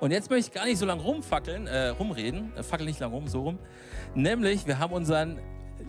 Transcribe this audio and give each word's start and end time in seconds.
Und 0.00 0.10
jetzt 0.10 0.30
möchte 0.30 0.50
ich 0.50 0.54
gar 0.54 0.66
nicht 0.66 0.78
so 0.78 0.84
lange 0.84 1.02
rumfackeln, 1.02 1.66
äh, 1.66 1.88
rumreden, 1.88 2.52
äh, 2.56 2.62
fackel 2.62 2.86
nicht 2.86 3.00
lang 3.00 3.12
rum, 3.12 3.28
so 3.28 3.42
rum. 3.42 3.58
Nämlich, 4.14 4.66
wir 4.66 4.78
haben 4.78 4.92
unseren 4.92 5.38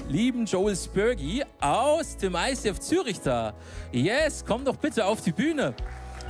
lieben 0.08 0.46
Joel 0.46 0.76
Spurgi 0.76 1.44
aus 1.60 2.16
dem 2.18 2.36
ICF 2.36 2.80
Zürich 2.80 3.20
da. 3.20 3.54
Yes, 3.92 4.46
komm 4.46 4.64
doch 4.64 4.78
bitte 4.78 5.06
auf 5.06 5.22
die 5.22 5.32
Bühne. 5.32 5.74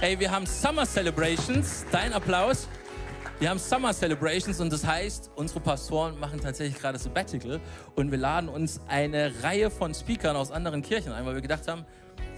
Ey, 0.01 0.19
wir 0.19 0.31
haben 0.31 0.45
Summer 0.45 0.85
Celebrations. 0.85 1.85
Dein 1.91 2.13
Applaus. 2.13 2.67
Wir 3.39 3.51
haben 3.51 3.59
Summer 3.59 3.93
Celebrations 3.93 4.59
und 4.59 4.73
das 4.73 4.83
heißt, 4.83 5.29
unsere 5.35 5.59
Pastoren 5.59 6.19
machen 6.19 6.41
tatsächlich 6.41 6.79
gerade 6.79 6.97
Sabbatical 6.97 7.59
und 7.95 8.09
wir 8.09 8.17
laden 8.17 8.49
uns 8.49 8.81
eine 8.87 9.31
Reihe 9.43 9.69
von 9.69 9.93
Speakern 9.93 10.35
aus 10.35 10.51
anderen 10.51 10.81
Kirchen 10.81 11.11
ein, 11.11 11.23
weil 11.23 11.35
wir 11.35 11.41
gedacht 11.41 11.67
haben, 11.67 11.85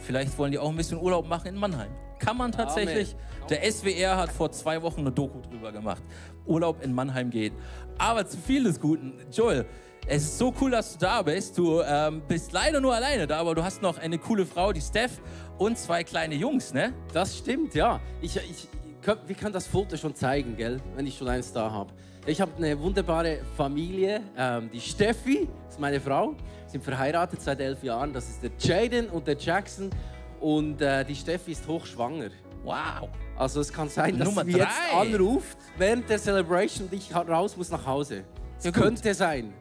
vielleicht 0.09 0.35
wollen 0.39 0.51
die 0.51 0.57
auch 0.57 0.71
ein 0.71 0.75
bisschen 0.75 0.99
Urlaub 0.99 1.27
machen 1.27 1.49
in 1.49 1.55
Mannheim. 1.55 1.91
Kann 2.17 2.35
man 2.35 2.51
tatsächlich. 2.51 3.13
Amen. 3.13 3.47
Der 3.47 3.71
SWR 3.71 4.17
hat 4.17 4.31
vor 4.31 4.51
zwei 4.51 4.81
Wochen 4.81 5.01
eine 5.01 5.11
Doku 5.11 5.39
drüber 5.39 5.71
gemacht. 5.71 6.01
Urlaub 6.47 6.83
in 6.83 6.93
Mannheim 6.93 7.29
geht. 7.29 7.53
Aber 7.99 8.25
zu 8.25 8.37
viel 8.37 8.63
des 8.63 8.79
Guten. 8.79 9.13
Joel, 9.31 9.67
es 10.07 10.23
ist 10.23 10.39
so 10.39 10.51
cool, 10.59 10.71
dass 10.71 10.93
du 10.93 10.97
da 11.05 11.21
bist. 11.21 11.55
Du 11.55 11.81
ähm, 11.81 12.23
bist 12.27 12.51
leider 12.53 12.81
nur 12.81 12.95
alleine 12.95 13.27
da, 13.27 13.37
aber 13.37 13.53
du 13.53 13.63
hast 13.63 13.83
noch 13.83 13.99
eine 13.99 14.17
coole 14.17 14.47
Frau, 14.47 14.73
die 14.73 14.81
Steph, 14.81 15.21
und 15.59 15.77
zwei 15.77 16.03
kleine 16.03 16.33
Jungs, 16.33 16.73
ne? 16.73 16.91
Das 17.13 17.37
stimmt, 17.37 17.75
ja. 17.75 17.99
Ich, 18.19 18.35
ich, 18.35 18.67
wir 19.27 19.35
können 19.35 19.53
das 19.53 19.67
Foto 19.67 19.95
schon 19.95 20.15
zeigen, 20.15 20.57
gell? 20.57 20.81
wenn 20.95 21.05
ich 21.05 21.19
schon 21.19 21.27
eins 21.27 21.53
da 21.53 21.69
habe. 21.69 21.93
Ich 22.25 22.41
habe 22.41 22.51
eine 22.57 22.79
wunderbare 22.79 23.41
Familie. 23.55 24.21
Ähm, 24.35 24.71
die 24.73 24.81
Steffi 24.81 25.47
ist 25.69 25.79
meine 25.79 26.01
Frau. 26.01 26.35
Wir 26.69 26.73
sind 26.73 26.83
verheiratet 26.83 27.41
seit 27.41 27.59
elf 27.61 27.81
Jahren. 27.81 28.13
Das 28.13 28.29
ist 28.29 28.43
der 28.43 28.51
Jaden 28.59 29.09
und 29.09 29.25
der 29.25 29.35
Jackson. 29.35 29.89
Und 30.39 30.79
äh, 30.79 31.03
die 31.03 31.15
Steffi 31.15 31.53
ist 31.53 31.67
hochschwanger. 31.67 32.29
Wow. 32.63 33.09
Also 33.35 33.61
es 33.61 33.73
kann 33.73 33.89
sein, 33.89 34.19
dass 34.19 34.27
Nummer 34.27 34.45
sie 34.45 34.51
drei. 34.51 34.59
jetzt 34.59 34.93
anruft 34.93 35.57
während 35.79 36.07
der 36.07 36.19
Celebration 36.19 36.85
und 36.85 36.93
ich 36.93 37.15
raus 37.15 37.57
muss 37.57 37.71
nach 37.71 37.83
Hause. 37.87 38.23
Es 38.59 38.65
ja, 38.65 38.71
könnte 38.71 39.15
sein. 39.15 39.51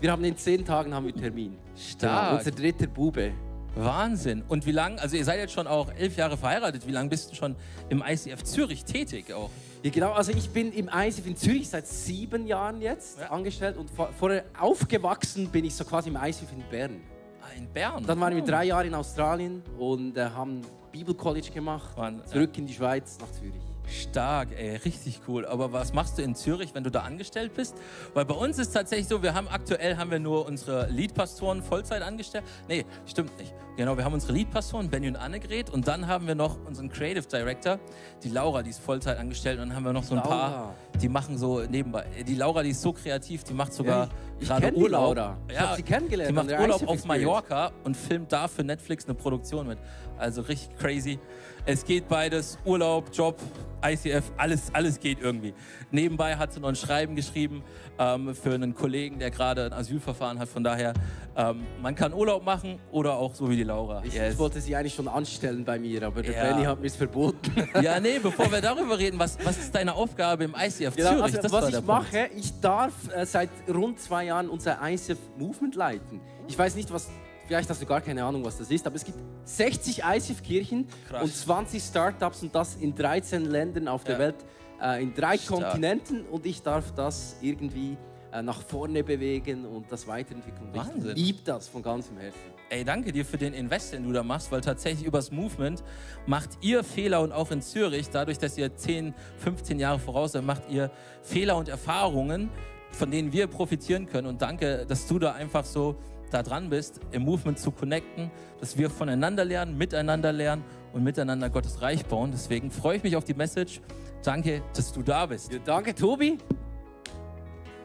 Wir 0.00 0.10
haben 0.10 0.24
in 0.24 0.36
zehn 0.36 0.64
Tagen 0.64 0.92
haben 0.92 1.06
wir 1.06 1.14
Termin. 1.14 1.56
Stark. 1.76 2.32
Ja, 2.32 2.36
unser 2.36 2.50
dritter 2.50 2.88
Bube. 2.88 3.32
Wahnsinn. 3.76 4.42
Und 4.48 4.66
wie 4.66 4.72
lange, 4.72 5.00
also 5.00 5.16
ihr 5.16 5.24
seid 5.24 5.38
jetzt 5.38 5.52
schon 5.52 5.68
auch 5.68 5.92
elf 5.92 6.16
Jahre 6.16 6.36
verheiratet, 6.36 6.84
wie 6.84 6.92
lange 6.92 7.10
bist 7.10 7.30
du 7.30 7.36
schon 7.36 7.54
im 7.90 8.02
ICF 8.04 8.42
Zürich 8.42 8.84
tätig 8.84 9.32
auch? 9.32 9.50
Ja, 9.84 9.90
genau, 9.90 10.12
also 10.12 10.32
ich 10.32 10.48
bin 10.48 10.72
im 10.72 10.88
ICF 10.88 11.26
in 11.26 11.36
Zürich 11.36 11.68
seit 11.68 11.86
sieben 11.86 12.46
Jahren 12.46 12.80
jetzt 12.80 13.20
ja. 13.20 13.30
angestellt 13.30 13.76
und 13.76 13.90
vorher 13.90 14.46
aufgewachsen 14.58 15.50
bin 15.50 15.66
ich 15.66 15.74
so 15.74 15.84
quasi 15.84 16.08
im 16.08 16.16
ICF 16.16 16.52
in 16.52 16.64
Bern. 16.70 17.02
Ah, 17.42 17.54
in 17.54 17.68
Bern? 17.68 18.02
Dann 18.06 18.18
waren 18.18 18.34
wir 18.34 18.42
drei 18.42 18.64
Jahre 18.64 18.86
in 18.86 18.94
Australien 18.94 19.62
und 19.78 20.16
äh, 20.16 20.24
haben 20.24 20.62
Bibelcollege 20.90 21.50
gemacht, 21.50 21.94
Mann, 21.98 22.22
zurück 22.24 22.52
ja. 22.54 22.60
in 22.60 22.66
die 22.66 22.72
Schweiz, 22.72 23.18
nach 23.20 23.30
Zürich. 23.32 23.73
Stark, 23.86 24.48
ey, 24.56 24.76
richtig 24.76 25.20
cool. 25.28 25.46
Aber 25.46 25.72
was 25.72 25.92
machst 25.92 26.18
du 26.18 26.22
in 26.22 26.34
Zürich, 26.34 26.74
wenn 26.74 26.84
du 26.84 26.90
da 26.90 27.00
angestellt 27.00 27.54
bist? 27.54 27.76
Weil 28.14 28.24
bei 28.24 28.34
uns 28.34 28.58
ist 28.58 28.72
tatsächlich 28.72 29.08
so, 29.08 29.22
wir 29.22 29.34
haben 29.34 29.48
aktuell 29.48 29.96
haben 29.96 30.10
wir 30.10 30.18
nur 30.18 30.46
unsere 30.46 30.88
Leadpastoren 30.90 31.62
Vollzeit 31.62 32.02
angestellt. 32.02 32.44
Nee, 32.68 32.84
stimmt 33.06 33.36
nicht. 33.38 33.54
Genau, 33.76 33.96
wir 33.96 34.04
haben 34.04 34.14
unsere 34.14 34.32
Leadpastoren 34.32 34.88
Benny 34.88 35.08
und 35.08 35.16
Annegret 35.16 35.68
und 35.68 35.88
dann 35.88 36.06
haben 36.06 36.28
wir 36.28 36.36
noch 36.36 36.64
unseren 36.64 36.88
Creative 36.88 37.26
Director, 37.26 37.80
die 38.22 38.28
Laura, 38.28 38.62
die 38.62 38.70
ist 38.70 38.78
Vollzeit 38.78 39.18
angestellt 39.18 39.58
und 39.58 39.68
dann 39.68 39.76
haben 39.76 39.84
wir 39.84 39.92
noch 39.92 40.04
so 40.04 40.14
ein 40.14 40.22
Laura. 40.22 40.28
paar, 40.28 40.74
die 41.00 41.08
machen 41.08 41.36
so 41.36 41.60
nebenbei. 41.60 42.06
Die 42.26 42.36
Laura, 42.36 42.62
die 42.62 42.70
ist 42.70 42.82
so 42.82 42.92
kreativ, 42.92 43.42
die 43.42 43.52
macht 43.52 43.72
sogar 43.72 44.08
ja, 44.38 44.46
gerade 44.46 44.76
Urlaub. 44.76 45.18
Ich 45.48 45.54
ja, 45.54 45.74
sie 45.74 45.82
kennengelernt. 45.82 46.30
Die 46.30 46.34
macht 46.34 46.52
Urlaub 46.52 46.86
auf 46.86 47.04
Mallorca 47.04 47.72
und 47.82 47.96
filmt 47.96 48.32
da 48.32 48.46
für 48.46 48.62
Netflix 48.62 49.06
eine 49.06 49.14
Produktion 49.14 49.66
mit. 49.66 49.78
Also 50.18 50.42
richtig 50.42 50.76
crazy. 50.78 51.18
Es 51.66 51.82
geht 51.82 52.08
beides, 52.08 52.58
Urlaub, 52.66 53.08
Job, 53.10 53.38
ICF, 53.82 54.32
alles, 54.36 54.74
alles 54.74 55.00
geht 55.00 55.18
irgendwie. 55.20 55.54
Nebenbei 55.90 56.36
hat 56.36 56.52
sie 56.52 56.60
noch 56.60 56.68
ein 56.68 56.76
Schreiben 56.76 57.16
geschrieben 57.16 57.62
ähm, 57.98 58.34
für 58.34 58.52
einen 58.52 58.74
Kollegen, 58.74 59.18
der 59.18 59.30
gerade 59.30 59.64
ein 59.64 59.72
Asylverfahren 59.72 60.38
hat. 60.38 60.48
Von 60.48 60.62
daher, 60.62 60.92
ähm, 61.34 61.62
man 61.80 61.94
kann 61.94 62.12
Urlaub 62.12 62.44
machen 62.44 62.78
oder 62.90 63.14
auch 63.14 63.34
so 63.34 63.48
wie 63.48 63.56
die 63.56 63.62
Laura. 63.62 64.02
Ich, 64.04 64.12
yes. 64.12 64.34
ich 64.34 64.38
wollte 64.38 64.60
sie 64.60 64.76
eigentlich 64.76 64.94
schon 64.94 65.08
anstellen 65.08 65.64
bei 65.64 65.78
mir, 65.78 66.02
aber 66.02 66.22
der 66.22 66.34
ja. 66.34 66.52
Benny 66.52 66.64
hat 66.64 66.80
mir 66.80 66.86
es 66.86 66.96
verboten. 66.96 67.52
Ja, 67.82 67.98
nee, 67.98 68.18
bevor 68.22 68.52
wir 68.52 68.60
darüber 68.62 68.98
reden, 68.98 69.18
was, 69.18 69.38
was 69.42 69.56
ist 69.58 69.74
deine 69.74 69.94
Aufgabe 69.94 70.44
im 70.44 70.54
ICF 70.54 70.96
genau, 70.96 71.10
Zürich? 71.10 71.36
Also, 71.36 71.52
was 71.52 71.68
ich 71.70 71.82
mache, 71.82 72.28
ich 72.36 72.60
darf 72.60 72.92
äh, 73.14 73.24
seit 73.24 73.48
rund 73.72 73.98
zwei 74.00 74.26
Jahren 74.26 74.48
unser 74.50 74.78
ICF 74.82 75.18
Movement 75.38 75.74
leiten. 75.74 76.20
Ich 76.46 76.58
weiß 76.58 76.76
nicht, 76.76 76.92
was 76.92 77.08
vielleicht 77.46 77.68
hast 77.70 77.80
du 77.80 77.86
gar 77.86 78.00
keine 78.00 78.24
Ahnung, 78.24 78.44
was 78.44 78.58
das 78.58 78.70
ist, 78.70 78.86
aber 78.86 78.96
es 78.96 79.04
gibt 79.04 79.18
60 79.44 80.02
ICF-Kirchen 80.04 80.86
und 81.20 81.34
20 81.34 81.82
Startups 81.82 82.42
und 82.42 82.54
das 82.54 82.76
in 82.76 82.94
13 82.94 83.44
Ländern 83.44 83.88
auf 83.88 84.04
der 84.04 84.14
ja. 84.14 84.18
Welt, 84.18 84.36
äh, 84.80 85.02
in 85.02 85.14
drei 85.14 85.38
Stark. 85.38 85.62
Kontinenten 85.62 86.24
und 86.26 86.46
ich 86.46 86.62
darf 86.62 86.92
das 86.94 87.36
irgendwie 87.40 87.96
äh, 88.34 88.42
nach 88.42 88.62
vorne 88.62 89.04
bewegen 89.04 89.64
und 89.64 89.90
das 89.92 90.08
weiterentwickeln. 90.08 90.68
Wahnsinn. 90.72 91.10
Ich 91.10 91.16
liebe 91.16 91.38
das 91.44 91.68
von 91.68 91.82
ganzem 91.82 92.18
Herzen. 92.18 92.40
Ey, 92.68 92.84
danke 92.84 93.12
dir 93.12 93.24
für 93.24 93.38
den 93.38 93.54
Invest, 93.54 93.92
den 93.92 94.02
du 94.02 94.12
da 94.12 94.24
machst, 94.24 94.50
weil 94.50 94.60
tatsächlich 94.60 95.06
übers 95.06 95.30
Movement 95.30 95.84
macht 96.26 96.50
ihr 96.60 96.82
Fehler 96.82 97.20
und 97.20 97.30
auch 97.30 97.52
in 97.52 97.62
Zürich, 97.62 98.10
dadurch, 98.10 98.38
dass 98.38 98.58
ihr 98.58 98.74
10, 98.74 99.14
15 99.38 99.78
Jahre 99.78 100.00
voraus 100.00 100.32
seid, 100.32 100.42
macht 100.42 100.62
ihr 100.68 100.90
Fehler 101.22 101.56
und 101.56 101.68
Erfahrungen, 101.68 102.50
von 102.90 103.10
denen 103.10 103.32
wir 103.32 103.46
profitieren 103.46 104.06
können. 104.06 104.26
Und 104.26 104.42
danke, 104.42 104.84
dass 104.86 105.06
du 105.06 105.20
da 105.20 105.32
einfach 105.32 105.64
so 105.64 105.96
da 106.34 106.42
dran 106.42 106.68
bist, 106.68 107.00
im 107.12 107.22
Movement 107.22 107.58
zu 107.60 107.70
connecten, 107.70 108.30
dass 108.58 108.76
wir 108.76 108.90
voneinander 108.90 109.44
lernen, 109.44 109.78
miteinander 109.78 110.32
lernen 110.32 110.64
und 110.92 111.04
miteinander 111.04 111.48
Gottes 111.48 111.80
Reich 111.80 112.04
bauen. 112.04 112.32
Deswegen 112.32 112.72
freue 112.72 112.96
ich 112.96 113.04
mich 113.04 113.14
auf 113.14 113.24
die 113.24 113.34
Message. 113.34 113.80
Danke, 114.24 114.62
dass 114.74 114.92
du 114.92 115.02
da 115.02 115.26
bist. 115.26 115.52
Ja, 115.52 115.60
danke, 115.64 115.94
Tobi. 115.94 116.38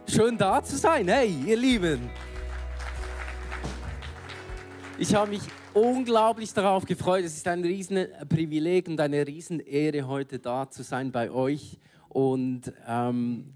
Schön 0.07 0.35
da 0.35 0.63
zu 0.63 0.77
sein. 0.77 1.07
Hey, 1.07 1.31
ihr 1.45 1.57
Lieben. 1.57 2.09
Ich 4.97 5.13
habe 5.13 5.29
mich 5.29 5.41
unglaublich 5.75 6.51
darauf 6.51 6.85
gefreut. 6.85 7.23
Es 7.23 7.35
ist 7.37 7.47
ein 7.47 7.61
riesen 7.63 8.07
Privileg 8.27 8.87
und 8.87 8.99
eine 8.99 9.27
riesen 9.27 9.59
Ehre, 9.59 10.07
heute 10.07 10.39
da 10.39 10.67
zu 10.67 10.81
sein 10.81 11.11
bei 11.11 11.29
euch. 11.29 11.77
Und 12.09 12.73
ähm, 12.87 13.53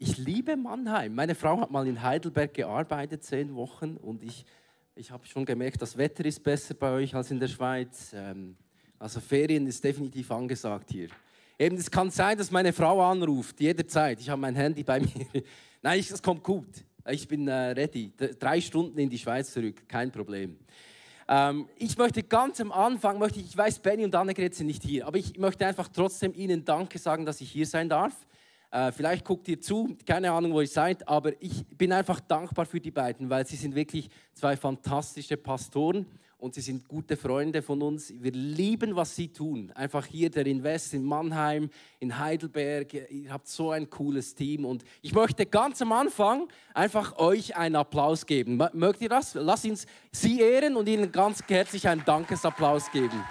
ich 0.00 0.16
liebe 0.16 0.56
Mannheim. 0.56 1.14
Meine 1.14 1.34
Frau 1.34 1.60
hat 1.60 1.70
mal 1.70 1.86
in 1.86 2.02
Heidelberg 2.02 2.54
gearbeitet, 2.54 3.22
zehn 3.22 3.54
Wochen, 3.54 3.98
und 3.98 4.22
ich, 4.22 4.46
ich 4.96 5.10
habe 5.10 5.26
schon 5.26 5.44
gemerkt, 5.44 5.82
das 5.82 5.96
Wetter 5.96 6.24
ist 6.24 6.42
besser 6.42 6.72
bei 6.72 6.90
euch 6.90 7.14
als 7.14 7.30
in 7.30 7.38
der 7.38 7.48
Schweiz. 7.48 8.12
Ähm, 8.14 8.56
also 8.98 9.20
Ferien 9.20 9.66
ist 9.66 9.84
definitiv 9.84 10.30
angesagt 10.30 10.90
hier. 10.90 11.08
Eben, 11.58 11.76
es 11.76 11.90
kann 11.90 12.10
sein, 12.10 12.38
dass 12.38 12.50
meine 12.50 12.72
Frau 12.72 13.02
anruft, 13.02 13.60
jederzeit. 13.60 14.18
Ich 14.20 14.30
habe 14.30 14.40
mein 14.40 14.54
Handy 14.54 14.82
bei 14.82 15.00
mir. 15.32 15.42
Nein, 15.82 16.00
es 16.00 16.22
kommt 16.22 16.42
gut. 16.42 16.82
Ich 17.10 17.28
bin 17.28 17.46
äh, 17.46 17.52
ready. 17.52 18.10
Drei 18.38 18.58
Stunden 18.62 18.98
in 18.98 19.10
die 19.10 19.18
Schweiz 19.18 19.52
zurück, 19.52 19.86
kein 19.86 20.10
Problem. 20.10 20.56
Ähm, 21.28 21.68
ich 21.76 21.98
möchte 21.98 22.22
ganz 22.22 22.58
am 22.58 22.72
Anfang, 22.72 23.18
möchte 23.18 23.38
ich, 23.38 23.54
weiß, 23.54 23.80
Benny 23.80 24.06
und 24.06 24.14
Annegret 24.14 24.54
sind 24.54 24.68
nicht 24.68 24.82
hier, 24.82 25.06
aber 25.06 25.18
ich 25.18 25.36
möchte 25.36 25.66
einfach 25.66 25.88
trotzdem 25.88 26.32
Ihnen 26.34 26.64
Danke 26.64 26.98
sagen, 26.98 27.26
dass 27.26 27.42
ich 27.42 27.52
hier 27.52 27.66
sein 27.66 27.90
darf. 27.90 28.14
Äh, 28.70 28.92
vielleicht 28.92 29.24
guckt 29.24 29.48
ihr 29.48 29.60
zu, 29.60 29.96
keine 30.06 30.30
Ahnung, 30.30 30.52
wo 30.52 30.60
ihr 30.60 30.66
seid, 30.68 31.06
aber 31.08 31.32
ich 31.42 31.66
bin 31.76 31.92
einfach 31.92 32.20
dankbar 32.20 32.66
für 32.66 32.80
die 32.80 32.92
beiden, 32.92 33.28
weil 33.28 33.44
sie 33.46 33.56
sind 33.56 33.74
wirklich 33.74 34.08
zwei 34.32 34.56
fantastische 34.56 35.36
Pastoren 35.36 36.06
und 36.40 36.54
sie 36.54 36.60
sind 36.60 36.88
gute 36.88 37.16
Freunde 37.16 37.62
von 37.62 37.82
uns. 37.82 38.14
Wir 38.16 38.32
lieben, 38.32 38.96
was 38.96 39.14
sie 39.14 39.28
tun. 39.28 39.72
Einfach 39.74 40.06
hier 40.06 40.30
der 40.30 40.46
Invest 40.46 40.94
in 40.94 41.04
Mannheim, 41.04 41.68
in 41.98 42.18
Heidelberg. 42.18 42.94
Ihr 42.94 43.32
habt 43.32 43.48
so 43.48 43.72
ein 43.72 43.90
cooles 43.90 44.34
Team 44.34 44.64
und 44.64 44.84
ich 45.02 45.14
möchte 45.14 45.46
ganz 45.46 45.82
am 45.82 45.92
Anfang 45.92 46.48
einfach 46.72 47.18
euch 47.18 47.56
einen 47.56 47.76
Applaus 47.76 48.24
geben. 48.24 48.62
Mögt 48.72 49.02
ihr 49.02 49.08
das? 49.08 49.34
Lasst 49.34 49.66
uns 49.66 49.86
sie 50.12 50.40
ehren 50.40 50.76
und 50.76 50.88
ihnen 50.88 51.10
ganz 51.12 51.42
herzlich 51.46 51.88
einen 51.88 52.04
Dankesapplaus 52.04 52.90
geben. 52.92 53.22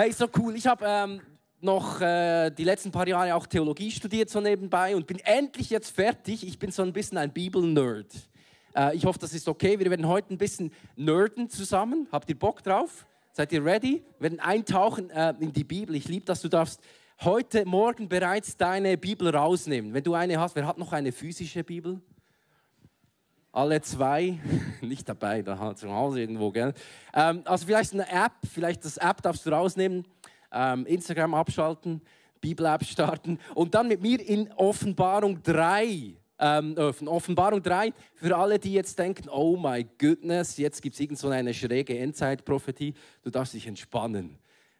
Hey, 0.00 0.12
so 0.12 0.28
cool. 0.38 0.54
Ich 0.54 0.64
habe 0.64 0.84
ähm, 0.86 1.20
noch 1.60 2.00
äh, 2.00 2.50
die 2.50 2.62
letzten 2.62 2.92
paar 2.92 3.08
Jahre 3.08 3.34
auch 3.34 3.48
Theologie 3.48 3.90
studiert 3.90 4.30
so 4.30 4.40
nebenbei 4.40 4.94
und 4.94 5.08
bin 5.08 5.18
endlich 5.18 5.70
jetzt 5.70 5.90
fertig. 5.90 6.46
Ich 6.46 6.56
bin 6.56 6.70
so 6.70 6.84
ein 6.84 6.92
bisschen 6.92 7.18
ein 7.18 7.32
Bibel-Nerd. 7.32 8.06
Äh, 8.76 8.94
ich 8.94 9.04
hoffe, 9.04 9.18
das 9.18 9.34
ist 9.34 9.48
okay. 9.48 9.76
Wir 9.76 9.90
werden 9.90 10.06
heute 10.06 10.32
ein 10.32 10.38
bisschen 10.38 10.70
nerden 10.94 11.50
zusammen. 11.50 12.06
Habt 12.12 12.28
ihr 12.30 12.38
Bock 12.38 12.62
drauf? 12.62 13.08
Seid 13.32 13.52
ihr 13.52 13.64
ready? 13.64 14.04
Wir 14.20 14.30
werden 14.30 14.38
eintauchen 14.38 15.10
äh, 15.10 15.34
in 15.40 15.52
die 15.52 15.64
Bibel. 15.64 15.96
Ich 15.96 16.06
liebe, 16.06 16.24
dass 16.24 16.42
du 16.42 16.48
darfst 16.48 16.80
heute 17.22 17.64
Morgen 17.64 18.08
bereits 18.08 18.56
deine 18.56 18.96
Bibel 18.96 19.34
rausnehmen. 19.34 19.94
Wenn 19.94 20.04
du 20.04 20.14
eine 20.14 20.38
hast, 20.38 20.54
wer 20.54 20.64
hat 20.64 20.78
noch 20.78 20.92
eine 20.92 21.10
physische 21.10 21.64
Bibel? 21.64 22.00
Alle 23.58 23.80
zwei, 23.80 24.38
nicht 24.82 25.08
dabei, 25.08 25.42
da 25.42 25.74
zu 25.74 25.92
Hause 25.92 26.20
irgendwo, 26.20 26.52
gell? 26.52 26.72
Ähm, 27.12 27.42
also 27.44 27.66
vielleicht 27.66 27.92
eine 27.92 28.08
App, 28.08 28.34
vielleicht 28.48 28.84
das 28.84 28.98
App 28.98 29.20
darfst 29.20 29.44
du 29.44 29.50
rausnehmen, 29.50 30.04
ähm, 30.52 30.86
Instagram 30.86 31.34
abschalten, 31.34 32.00
Bibel-App 32.40 32.84
starten 32.84 33.40
und 33.56 33.74
dann 33.74 33.88
mit 33.88 34.00
mir 34.00 34.20
in 34.24 34.52
Offenbarung 34.52 35.42
3 35.42 36.14
ähm, 36.38 36.76
äh, 36.78 37.06
Offenbarung 37.06 37.60
3, 37.60 37.92
für 38.14 38.36
alle, 38.36 38.60
die 38.60 38.74
jetzt 38.74 38.96
denken, 38.96 39.28
oh 39.28 39.56
my 39.56 39.84
goodness, 39.98 40.56
jetzt 40.56 40.80
gibt 40.80 40.94
es 40.94 41.00
irgend 41.00 41.18
so 41.18 41.28
eine 41.28 41.52
schräge 41.52 41.98
Endzeitprophetie, 41.98 42.94
du 43.24 43.30
darfst 43.30 43.54
dich 43.54 43.66
entspannen. 43.66 44.38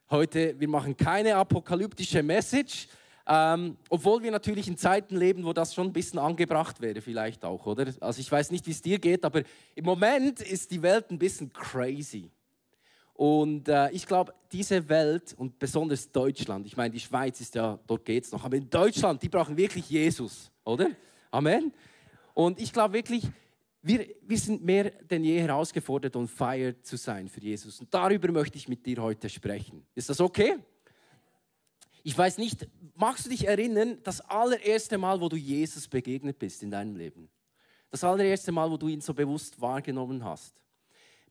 Heute, 0.08 0.54
wir 0.56 0.68
machen 0.68 0.96
keine 0.96 1.34
apokalyptische 1.34 2.22
Message, 2.22 2.86
ähm, 3.30 3.76
obwohl 3.90 4.22
wir 4.22 4.30
natürlich 4.30 4.68
in 4.68 4.78
Zeiten 4.78 5.14
leben, 5.14 5.44
wo 5.44 5.52
das 5.52 5.74
schon 5.74 5.88
ein 5.88 5.92
bisschen 5.92 6.18
angebracht 6.18 6.80
wäre, 6.80 7.02
vielleicht 7.02 7.44
auch, 7.44 7.66
oder? 7.66 7.92
Also 8.00 8.20
ich 8.20 8.32
weiß 8.32 8.50
nicht, 8.50 8.66
wie 8.66 8.70
es 8.70 8.80
dir 8.80 8.98
geht, 8.98 9.22
aber 9.22 9.42
im 9.74 9.84
Moment 9.84 10.40
ist 10.40 10.70
die 10.70 10.80
Welt 10.80 11.10
ein 11.10 11.18
bisschen 11.18 11.52
crazy. 11.52 12.30
Und 13.12 13.68
äh, 13.68 13.90
ich 13.90 14.06
glaube, 14.06 14.32
diese 14.50 14.88
Welt 14.88 15.34
und 15.36 15.58
besonders 15.58 16.10
Deutschland, 16.10 16.66
ich 16.66 16.76
meine, 16.76 16.94
die 16.94 17.00
Schweiz 17.00 17.38
ist 17.40 17.54
ja, 17.54 17.78
dort 17.86 18.04
geht 18.04 18.24
es 18.24 18.32
noch, 18.32 18.44
aber 18.44 18.56
in 18.56 18.70
Deutschland, 18.70 19.22
die 19.22 19.28
brauchen 19.28 19.56
wirklich 19.56 19.90
Jesus, 19.90 20.50
oder? 20.64 20.88
Amen. 21.30 21.72
Und 22.32 22.58
ich 22.58 22.72
glaube 22.72 22.94
wirklich, 22.94 23.24
wir, 23.82 24.06
wir 24.22 24.38
sind 24.38 24.64
mehr 24.64 24.90
denn 24.90 25.22
je 25.22 25.40
herausgefordert, 25.40 26.16
on 26.16 26.28
fire 26.28 26.80
zu 26.80 26.96
sein 26.96 27.28
für 27.28 27.40
Jesus. 27.40 27.78
Und 27.80 27.92
darüber 27.92 28.32
möchte 28.32 28.56
ich 28.56 28.68
mit 28.68 28.86
dir 28.86 29.02
heute 29.02 29.28
sprechen. 29.28 29.84
Ist 29.94 30.08
das 30.08 30.20
okay? 30.20 30.56
Ich 32.08 32.16
weiß 32.16 32.38
nicht, 32.38 32.66
magst 32.94 33.26
du 33.26 33.28
dich 33.28 33.46
erinnern, 33.46 33.98
das 34.02 34.22
allererste 34.22 34.96
Mal, 34.96 35.20
wo 35.20 35.28
du 35.28 35.36
Jesus 35.36 35.86
begegnet 35.86 36.38
bist 36.38 36.62
in 36.62 36.70
deinem 36.70 36.96
Leben? 36.96 37.28
Das 37.90 38.02
allererste 38.02 38.50
Mal, 38.50 38.70
wo 38.70 38.78
du 38.78 38.88
ihn 38.88 39.02
so 39.02 39.12
bewusst 39.12 39.60
wahrgenommen 39.60 40.24
hast. 40.24 40.54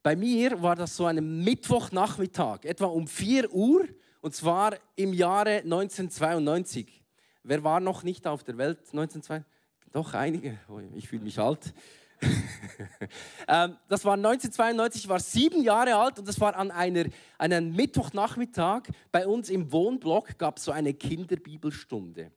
Bei 0.03 0.15
mir 0.15 0.62
war 0.62 0.75
das 0.75 0.95
so 0.95 1.07
ein 1.07 1.44
Mittwochnachmittag, 1.44 2.63
etwa 2.65 2.85
um 2.85 3.07
4 3.07 3.51
Uhr, 3.51 3.88
und 4.21 4.35
zwar 4.35 4.77
im 4.95 5.13
Jahre 5.13 5.62
1992. 5.63 7.03
Wer 7.41 7.63
war 7.63 7.79
noch 7.79 8.03
nicht 8.03 8.27
auf 8.27 8.44
der 8.44 8.59
Welt 8.59 8.77
1992? 8.91 9.51
Doch 9.91 10.13
einige, 10.13 10.59
oh, 10.69 10.79
ich 10.94 11.07
fühle 11.07 11.24
mich 11.24 11.39
alt. 11.39 11.74
Ähm, 13.50 13.78
das 13.88 14.04
war 14.04 14.14
1992, 14.16 15.04
ich 15.04 15.10
war 15.10 15.22
sieben 15.22 15.64
Jahre 15.64 15.96
alt 15.96 16.19
und 16.19 16.28
das 16.28 16.40
war 16.42 16.56
an 16.58 16.69
einer, 16.69 17.06
einem 17.38 17.74
Mittwochnachmittag 17.74 18.84
bei 19.10 19.25
uns 19.25 19.50
im 19.50 19.72
Wohnblock 19.72 20.38
gab 20.38 20.58
es 20.58 20.66
so 20.66 20.74
eine 20.74 20.94
Kinderbibelstunde. 20.94 22.31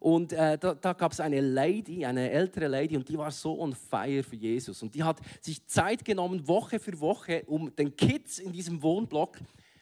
Und 0.00 0.32
äh, 0.32 0.58
da, 0.58 0.74
da 0.74 0.92
gab 0.94 1.12
es 1.12 1.20
eine 1.20 1.40
Lady, 1.40 2.04
eine 2.04 2.30
ältere 2.30 2.68
Lady, 2.68 2.96
und 2.96 3.08
die 3.08 3.16
war 3.16 3.30
so 3.30 3.60
on 3.60 3.74
fire 3.74 4.22
für 4.22 4.36
Jesus. 4.36 4.82
Und 4.82 4.94
die 4.94 5.02
hat 5.02 5.18
sich 5.40 5.66
Zeit 5.66 6.04
genommen, 6.04 6.46
Woche 6.48 6.78
für 6.78 6.98
Woche, 7.00 7.42
um 7.46 7.74
den 7.74 7.94
Kids 7.96 8.38
in 8.38 8.52
diesem 8.52 8.82
Wohnblock 8.82 9.38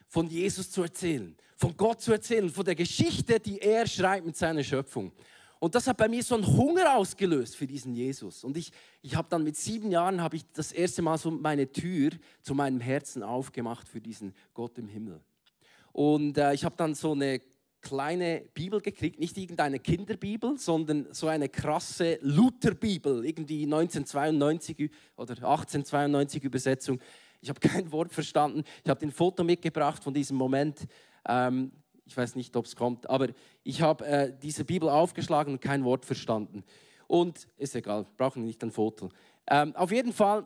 von 0.09 0.29
Jesus 0.29 0.71
zu 0.71 0.83
erzählen, 0.83 1.37
von 1.57 1.77
Gott 1.77 2.01
zu 2.01 2.13
erzählen, 2.13 2.49
von 2.51 2.65
der 2.65 2.75
Geschichte, 2.75 3.41
die 3.41 3.61
er 3.61 3.87
schreibt 3.87 4.27
mit 4.27 4.37
seiner 4.37 4.63
Schöpfung. 4.63 5.13
Und 5.63 5.77
das 5.77 5.87
hat 5.87 5.97
bei 5.97 6.09
mir 6.09 6.25
so 6.25 6.35
einen 6.35 6.45
Hunger 6.45 6.97
ausgelöst 6.97 7.55
für 7.55 7.69
diesen 7.69 7.95
Jesus. 7.95 8.43
Und 8.43 8.57
ich, 8.57 8.73
ich 9.01 9.15
habe 9.15 9.29
dann 9.31 9.45
mit 9.45 9.57
sieben 9.57 9.93
Jahren 9.93 10.21
habe 10.21 10.35
ich 10.35 10.43
das 10.53 10.73
erste 10.73 11.03
Mal 11.03 11.19
so 11.19 11.31
meine 11.31 11.71
Tür 11.71 12.11
zu 12.41 12.57
meinem 12.57 12.81
Herzen 12.81 13.23
aufgemacht 13.23 13.87
für 13.87 14.01
diesen 14.01 14.35
Gott 14.55 14.77
im 14.79 14.89
Himmel. 14.89 15.21
Und 15.93 16.37
äh, 16.37 16.53
ich 16.53 16.65
habe 16.65 16.75
dann 16.77 16.97
so 16.97 17.13
eine 17.13 17.41
kleine 17.81 18.43
Bibel 18.55 18.81
gekriegt, 18.81 19.21
nicht 19.21 19.39
irgendeine 19.39 19.79
Kinderbibel, 19.79 20.59
sondern 20.59 21.07
so 21.13 21.29
eine 21.29 21.49
krasse 21.49 22.19
Lutherbibel, 22.23 23.25
irgendwie 23.25 23.63
1992 23.63 24.91
oder 25.15 25.35
1892 25.35 26.43
Übersetzung. 26.43 26.99
Ich 27.41 27.51
habe 27.51 27.61
kein 27.61 27.93
Wort 27.93 28.13
verstanden. 28.13 28.65
Ich 28.83 28.91
habe 28.91 29.07
ein 29.07 29.13
Foto 29.13 29.45
mitgebracht 29.45 30.03
von 30.03 30.13
diesem 30.13 30.37
Moment. 30.37 30.89
Ähm, 31.25 31.71
ich 32.13 32.17
weiß 32.19 32.35
nicht, 32.35 32.55
ob 32.57 32.67
es 32.67 32.77
kommt, 32.77 33.09
aber 33.09 33.29
ich 33.65 33.81
habe 33.81 34.07
äh, 34.07 34.33
diese 34.43 34.67
Bibel 34.67 34.91
aufgeschlagen 34.91 35.55
und 35.55 35.61
kein 35.63 35.83
Wort 35.83 36.05
verstanden. 36.05 36.63
Und 37.07 37.49
ist 37.57 37.75
egal, 37.75 38.05
brauchen 38.19 38.45
nicht 38.45 38.63
ein 38.63 38.71
Foto. 38.71 39.09
Ähm, 39.47 39.75
auf 39.75 39.91
jeden 39.91 40.13
Fall, 40.13 40.45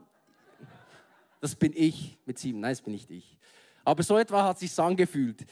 das 1.40 1.56
bin 1.56 1.72
ich 1.74 2.18
mit 2.24 2.38
sieben, 2.38 2.60
nein, 2.60 2.70
das 2.70 2.82
bin 2.82 2.92
nicht 2.92 3.10
ich. 3.10 3.36
Aber 3.84 4.04
so 4.04 4.16
etwa 4.16 4.44
hat 4.44 4.60
sich 4.60 4.78
angefühlt. 4.78 5.44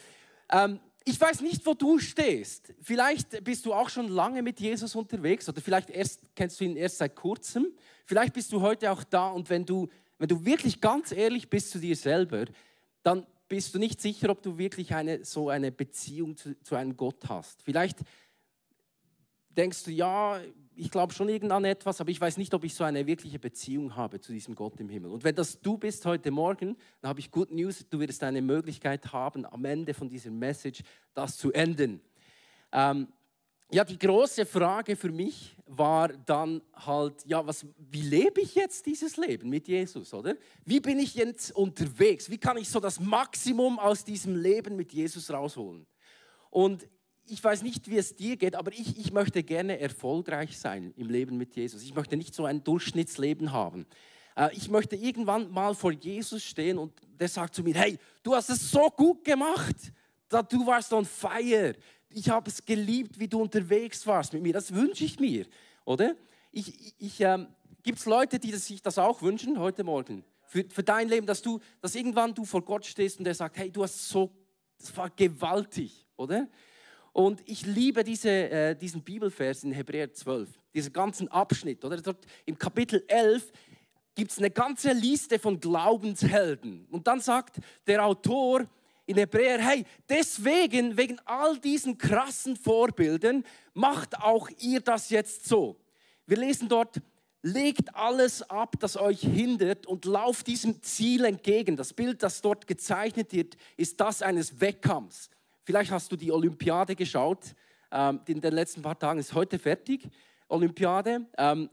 Ähm, 0.52 0.78
ich 1.04 1.20
weiß 1.20 1.40
nicht, 1.40 1.66
wo 1.66 1.74
du 1.74 1.98
stehst. 1.98 2.72
Vielleicht 2.80 3.42
bist 3.42 3.66
du 3.66 3.74
auch 3.74 3.88
schon 3.88 4.06
lange 4.06 4.40
mit 4.40 4.60
Jesus 4.60 4.94
unterwegs 4.94 5.48
oder 5.48 5.60
vielleicht 5.60 5.90
erst, 5.90 6.20
kennst 6.36 6.60
du 6.60 6.64
ihn 6.64 6.76
erst 6.76 6.98
seit 6.98 7.16
kurzem. 7.16 7.72
Vielleicht 8.06 8.34
bist 8.34 8.52
du 8.52 8.60
heute 8.60 8.92
auch 8.92 9.02
da 9.02 9.30
und 9.30 9.50
wenn 9.50 9.66
du, 9.66 9.88
wenn 10.18 10.28
du 10.28 10.44
wirklich 10.44 10.80
ganz 10.80 11.10
ehrlich 11.10 11.50
bist 11.50 11.72
zu 11.72 11.80
dir 11.80 11.96
selber, 11.96 12.44
dann 13.02 13.26
bist 13.48 13.74
du 13.74 13.78
nicht 13.78 14.00
sicher, 14.00 14.30
ob 14.30 14.42
du 14.42 14.58
wirklich 14.58 14.94
eine, 14.94 15.24
so 15.24 15.48
eine 15.48 15.70
Beziehung 15.70 16.36
zu, 16.36 16.60
zu 16.62 16.74
einem 16.74 16.96
Gott 16.96 17.28
hast. 17.28 17.62
Vielleicht 17.62 17.98
denkst 19.50 19.84
du, 19.84 19.90
ja, 19.90 20.40
ich 20.76 20.90
glaube 20.90 21.12
schon 21.12 21.28
irgendwann 21.28 21.64
etwas, 21.64 22.00
aber 22.00 22.10
ich 22.10 22.20
weiß 22.20 22.36
nicht, 22.36 22.52
ob 22.54 22.64
ich 22.64 22.74
so 22.74 22.84
eine 22.84 23.06
wirkliche 23.06 23.38
Beziehung 23.38 23.94
habe 23.94 24.20
zu 24.20 24.32
diesem 24.32 24.54
Gott 24.54 24.80
im 24.80 24.88
Himmel. 24.88 25.12
Und 25.12 25.24
wenn 25.24 25.34
das 25.34 25.60
du 25.60 25.78
bist 25.78 26.04
heute 26.06 26.30
Morgen, 26.30 26.76
dann 27.00 27.08
habe 27.10 27.20
ich 27.20 27.30
Good 27.30 27.52
News, 27.52 27.86
du 27.88 28.00
wirst 28.00 28.22
eine 28.24 28.42
Möglichkeit 28.42 29.12
haben, 29.12 29.46
am 29.46 29.64
Ende 29.64 29.94
von 29.94 30.08
dieser 30.08 30.30
Message 30.30 30.82
das 31.14 31.36
zu 31.36 31.52
enden. 31.52 32.00
Ähm, 32.72 33.08
ja, 33.70 33.84
die 33.84 33.98
große 33.98 34.46
Frage 34.46 34.96
für 34.96 35.10
mich 35.10 35.56
war 35.66 36.08
dann 36.08 36.62
halt, 36.74 37.24
ja, 37.26 37.44
was, 37.46 37.66
wie 37.78 38.02
lebe 38.02 38.40
ich 38.40 38.54
jetzt 38.54 38.86
dieses 38.86 39.16
Leben 39.16 39.48
mit 39.48 39.66
Jesus, 39.66 40.12
oder? 40.12 40.36
Wie 40.64 40.80
bin 40.80 40.98
ich 40.98 41.14
jetzt 41.14 41.50
unterwegs? 41.52 42.30
Wie 42.30 42.38
kann 42.38 42.56
ich 42.56 42.68
so 42.68 42.80
das 42.80 43.00
Maximum 43.00 43.78
aus 43.78 44.04
diesem 44.04 44.36
Leben 44.36 44.76
mit 44.76 44.92
Jesus 44.92 45.30
rausholen? 45.30 45.86
Und 46.50 46.86
ich 47.26 47.42
weiß 47.42 47.62
nicht, 47.62 47.88
wie 47.88 47.96
es 47.96 48.14
dir 48.14 48.36
geht, 48.36 48.54
aber 48.54 48.72
ich, 48.72 48.98
ich 48.98 49.12
möchte 49.12 49.42
gerne 49.42 49.80
erfolgreich 49.80 50.58
sein 50.58 50.92
im 50.96 51.08
Leben 51.08 51.38
mit 51.38 51.56
Jesus. 51.56 51.82
Ich 51.82 51.94
möchte 51.94 52.16
nicht 52.16 52.34
so 52.34 52.44
ein 52.44 52.62
Durchschnittsleben 52.62 53.52
haben. 53.52 53.86
Äh, 54.36 54.54
ich 54.54 54.68
möchte 54.68 54.96
irgendwann 54.96 55.50
mal 55.50 55.74
vor 55.74 55.92
Jesus 55.92 56.44
stehen 56.44 56.78
und 56.78 56.92
der 57.18 57.28
sagt 57.28 57.54
zu 57.54 57.62
mir, 57.62 57.74
hey, 57.74 57.98
du 58.22 58.34
hast 58.34 58.50
es 58.50 58.70
so 58.70 58.88
gut 58.90 59.24
gemacht. 59.24 59.76
Du 60.48 60.66
warst 60.66 60.92
on 60.92 61.04
fire 61.04 61.74
ich 62.14 62.30
habe 62.30 62.48
es 62.48 62.64
geliebt, 62.64 63.18
wie 63.18 63.28
du 63.28 63.40
unterwegs 63.40 64.06
warst 64.06 64.32
mit 64.32 64.42
mir. 64.42 64.52
Das 64.52 64.72
wünsche 64.72 65.04
ich 65.04 65.18
mir, 65.18 65.46
oder? 65.84 66.14
Ich, 66.52 66.94
ich, 66.98 67.20
ähm, 67.20 67.48
Gibt 67.82 67.98
es 67.98 68.06
Leute, 68.06 68.38
die 68.38 68.52
sich 68.52 68.80
das 68.80 68.96
auch 68.98 69.20
wünschen 69.20 69.58
heute 69.58 69.84
Morgen? 69.84 70.24
Für, 70.46 70.64
für 70.68 70.82
dein 70.82 71.08
Leben, 71.08 71.26
dass 71.26 71.42
du, 71.42 71.60
dass 71.82 71.94
irgendwann 71.94 72.34
du 72.34 72.44
vor 72.44 72.64
Gott 72.64 72.86
stehst 72.86 73.18
und 73.18 73.26
er 73.26 73.34
sagt, 73.34 73.58
hey, 73.58 73.70
du 73.70 73.82
hast 73.82 74.08
so, 74.08 74.30
das 74.78 74.96
war 74.96 75.10
gewaltig, 75.10 76.06
oder? 76.16 76.48
Und 77.12 77.42
ich 77.44 77.66
liebe 77.66 78.02
diese, 78.02 78.30
äh, 78.30 78.74
diesen 78.74 79.02
Bibelvers 79.02 79.64
in 79.64 79.72
Hebräer 79.72 80.12
12, 80.12 80.48
diesen 80.72 80.92
ganzen 80.92 81.28
Abschnitt, 81.28 81.84
oder? 81.84 82.00
Dort 82.00 82.24
im 82.46 82.56
Kapitel 82.56 83.04
11 83.06 83.52
gibt 84.14 84.30
es 84.30 84.38
eine 84.38 84.50
ganze 84.50 84.92
Liste 84.92 85.38
von 85.38 85.60
Glaubenshelden. 85.60 86.86
Und 86.90 87.06
dann 87.06 87.20
sagt 87.20 87.56
der 87.86 88.04
Autor, 88.04 88.66
in 89.06 89.16
Hebräer, 89.16 89.58
hey, 89.58 89.84
deswegen, 90.08 90.96
wegen 90.96 91.18
all 91.24 91.58
diesen 91.58 91.98
krassen 91.98 92.56
Vorbildern, 92.56 93.44
macht 93.74 94.18
auch 94.18 94.48
ihr 94.58 94.80
das 94.80 95.10
jetzt 95.10 95.46
so. 95.46 95.76
Wir 96.26 96.38
lesen 96.38 96.68
dort, 96.68 97.00
legt 97.42 97.94
alles 97.94 98.42
ab, 98.48 98.76
das 98.80 98.96
euch 98.96 99.20
hindert 99.20 99.86
und 99.86 100.06
lauft 100.06 100.46
diesem 100.46 100.82
Ziel 100.82 101.26
entgegen. 101.26 101.76
Das 101.76 101.92
Bild, 101.92 102.22
das 102.22 102.40
dort 102.40 102.66
gezeichnet 102.66 103.32
wird, 103.32 103.56
ist 103.76 104.00
das 104.00 104.22
eines 104.22 104.60
Wettkampfs. 104.60 105.28
Vielleicht 105.64 105.90
hast 105.90 106.10
du 106.10 106.16
die 106.16 106.32
Olympiade 106.32 106.96
geschaut, 106.96 107.54
ähm, 107.90 108.20
in 108.26 108.40
den 108.40 108.52
letzten 108.52 108.82
paar 108.82 108.98
Tagen 108.98 109.20
ist 109.20 109.34
heute 109.34 109.58
fertig, 109.58 110.08
Olympiade. 110.48 111.26
Ähm, 111.36 111.68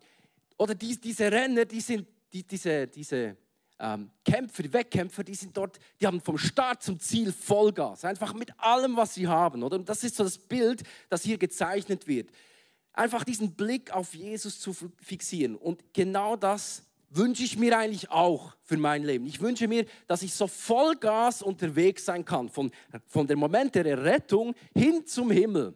oder 0.57 0.75
die, 0.75 0.99
diese 0.99 1.31
Renner, 1.31 1.65
die 1.65 1.81
sind, 1.81 2.07
die, 2.31 2.43
diese, 2.43 2.87
diese 2.87 3.37
ähm, 3.81 4.11
Kämpfer, 4.23 4.63
die 4.63 4.71
Wettkämpfer, 4.71 5.23
die 5.23 5.33
sind 5.33 5.57
dort, 5.57 5.79
die 5.99 6.05
haben 6.05 6.21
vom 6.21 6.37
Start 6.37 6.83
zum 6.83 6.99
Ziel 6.99 7.33
Vollgas, 7.33 8.05
einfach 8.05 8.33
mit 8.33 8.57
allem, 8.59 8.95
was 8.95 9.15
sie 9.15 9.27
haben. 9.27 9.63
Oder? 9.63 9.77
Und 9.77 9.89
das 9.89 10.03
ist 10.03 10.15
so 10.15 10.23
das 10.23 10.37
Bild, 10.37 10.83
das 11.09 11.23
hier 11.23 11.39
gezeichnet 11.39 12.07
wird. 12.07 12.29
Einfach 12.93 13.23
diesen 13.23 13.55
Blick 13.55 13.91
auf 13.91 14.13
Jesus 14.13 14.59
zu 14.59 14.75
fixieren. 15.01 15.55
Und 15.55 15.93
genau 15.93 16.35
das 16.35 16.83
wünsche 17.09 17.43
ich 17.43 17.57
mir 17.57 17.77
eigentlich 17.77 18.11
auch 18.11 18.55
für 18.63 18.77
mein 18.77 19.03
Leben. 19.03 19.25
Ich 19.25 19.41
wünsche 19.41 19.67
mir, 19.67 19.85
dass 20.07 20.21
ich 20.21 20.33
so 20.33 20.47
Vollgas 20.47 21.41
unterwegs 21.41 22.05
sein 22.05 22.23
kann, 22.23 22.49
von, 22.49 22.71
von 23.07 23.27
dem 23.27 23.39
Moment 23.39 23.75
der 23.75 23.85
Errettung 23.85 24.53
hin 24.75 25.05
zum 25.07 25.31
Himmel. 25.31 25.73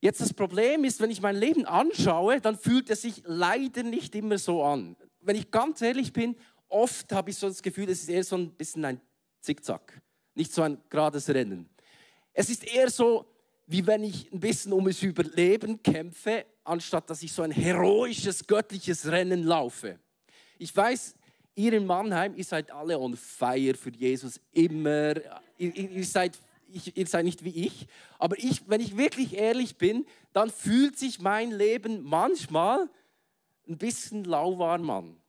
Jetzt 0.00 0.20
das 0.20 0.34
Problem 0.34 0.82
ist, 0.82 1.00
wenn 1.00 1.12
ich 1.12 1.22
mein 1.22 1.36
Leben 1.36 1.64
anschaue, 1.64 2.40
dann 2.40 2.58
fühlt 2.58 2.90
es 2.90 3.02
sich 3.02 3.22
leider 3.24 3.84
nicht 3.84 4.16
immer 4.16 4.36
so 4.36 4.64
an. 4.64 4.96
Wenn 5.20 5.36
ich 5.36 5.52
ganz 5.52 5.80
ehrlich 5.80 6.12
bin, 6.12 6.34
oft 6.72 7.12
habe 7.12 7.30
ich 7.30 7.36
so 7.36 7.48
das 7.48 7.62
Gefühl, 7.62 7.88
es 7.90 8.02
ist 8.02 8.08
eher 8.08 8.24
so 8.24 8.36
ein 8.36 8.50
bisschen 8.50 8.84
ein 8.84 9.00
Zickzack, 9.40 10.00
nicht 10.34 10.52
so 10.52 10.62
ein 10.62 10.78
gerades 10.88 11.28
Rennen. 11.28 11.68
Es 12.32 12.48
ist 12.48 12.64
eher 12.64 12.90
so, 12.90 13.26
wie 13.66 13.86
wenn 13.86 14.04
ich 14.04 14.32
ein 14.32 14.40
bisschen 14.40 14.72
um 14.72 14.84
das 14.84 15.02
Überleben 15.02 15.82
kämpfe, 15.82 16.46
anstatt 16.64 17.08
dass 17.10 17.22
ich 17.22 17.32
so 17.32 17.42
ein 17.42 17.50
heroisches, 17.50 18.46
göttliches 18.46 19.06
Rennen 19.10 19.44
laufe. 19.44 19.98
Ich 20.58 20.74
weiß, 20.74 21.14
ihr 21.54 21.72
in 21.74 21.86
Mannheim, 21.86 22.34
ihr 22.36 22.44
seid 22.44 22.70
alle 22.70 22.98
on 22.98 23.16
fire 23.16 23.74
für 23.74 23.90
Jesus, 23.90 24.40
immer. 24.52 25.14
Ihr, 25.58 25.74
ihr 25.74 26.04
seid, 26.04 26.38
ihr 26.68 27.06
seid 27.06 27.24
nicht 27.24 27.44
wie 27.44 27.66
ich, 27.66 27.86
aber 28.18 28.38
ich, 28.38 28.68
wenn 28.68 28.80
ich 28.80 28.96
wirklich 28.96 29.34
ehrlich 29.34 29.76
bin, 29.76 30.06
dann 30.32 30.50
fühlt 30.50 30.98
sich 30.98 31.20
mein 31.20 31.50
Leben 31.50 32.02
manchmal 32.02 32.88
ein 33.68 33.78
bisschen 33.78 34.24
lauwarm 34.24 34.88
an. 34.90 35.21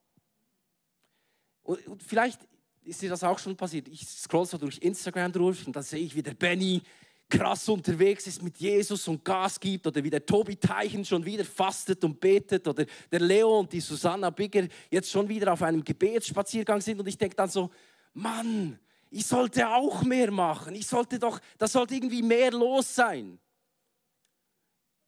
Und, 1.64 1.88
und 1.88 2.04
vielleicht 2.04 2.40
ist 2.84 3.02
dir 3.02 3.10
das 3.10 3.24
auch 3.24 3.40
schon 3.40 3.56
passiert. 3.56 3.88
Ich 3.88 4.08
scroll 4.08 4.46
so 4.46 4.58
durch 4.58 4.78
Instagram 4.80 5.32
durch 5.32 5.66
und 5.66 5.76
dann 5.76 5.84
sehe 5.84 6.00
ich, 6.00 6.16
wie 6.16 6.24
der 6.24 6.34
Benny 6.34 6.82
krass 7.30 7.68
unterwegs 7.70 8.28
ist 8.28 8.44
mit 8.44 8.58
Jesus 8.58 9.08
und 9.08 9.24
Gas 9.24 9.60
gibt 9.60 9.88
oder 9.88 10.04
wie 10.04 10.10
der 10.10 10.26
Tobi 10.26 10.56
Teichen 10.56 11.04
schon 11.04 11.26
wieder 11.26 11.46
fastet 11.46 12.04
und 12.04 12.20
betet 12.20 12.68
oder 12.68 12.86
der 13.12 13.20
Leo 13.20 13.60
und 13.60 13.72
die 13.72 13.80
Susanna 13.80 14.30
Bigger 14.30 14.68
jetzt 14.92 15.10
schon 15.10 15.28
wieder 15.28 15.52
auf 15.52 15.62
einem 15.64 15.84
Gebetsspaziergang 15.84 16.82
sind 16.82 17.00
und 17.00 17.08
ich 17.08 17.18
denke 17.18 17.36
dann 17.36 17.50
so, 17.50 17.72
Mann, 18.14 18.78
ich 19.10 19.26
sollte 19.26 19.68
auch 19.68 20.04
mehr 20.04 20.32
machen. 20.32 20.76
Ich 20.76 20.88
sollte 20.88 21.18
doch, 21.18 21.40
das 21.58 21.72
sollte 21.72 21.96
irgendwie 21.96 22.22
mehr 22.22 22.52
los 22.52 22.94
sein. 22.94 23.40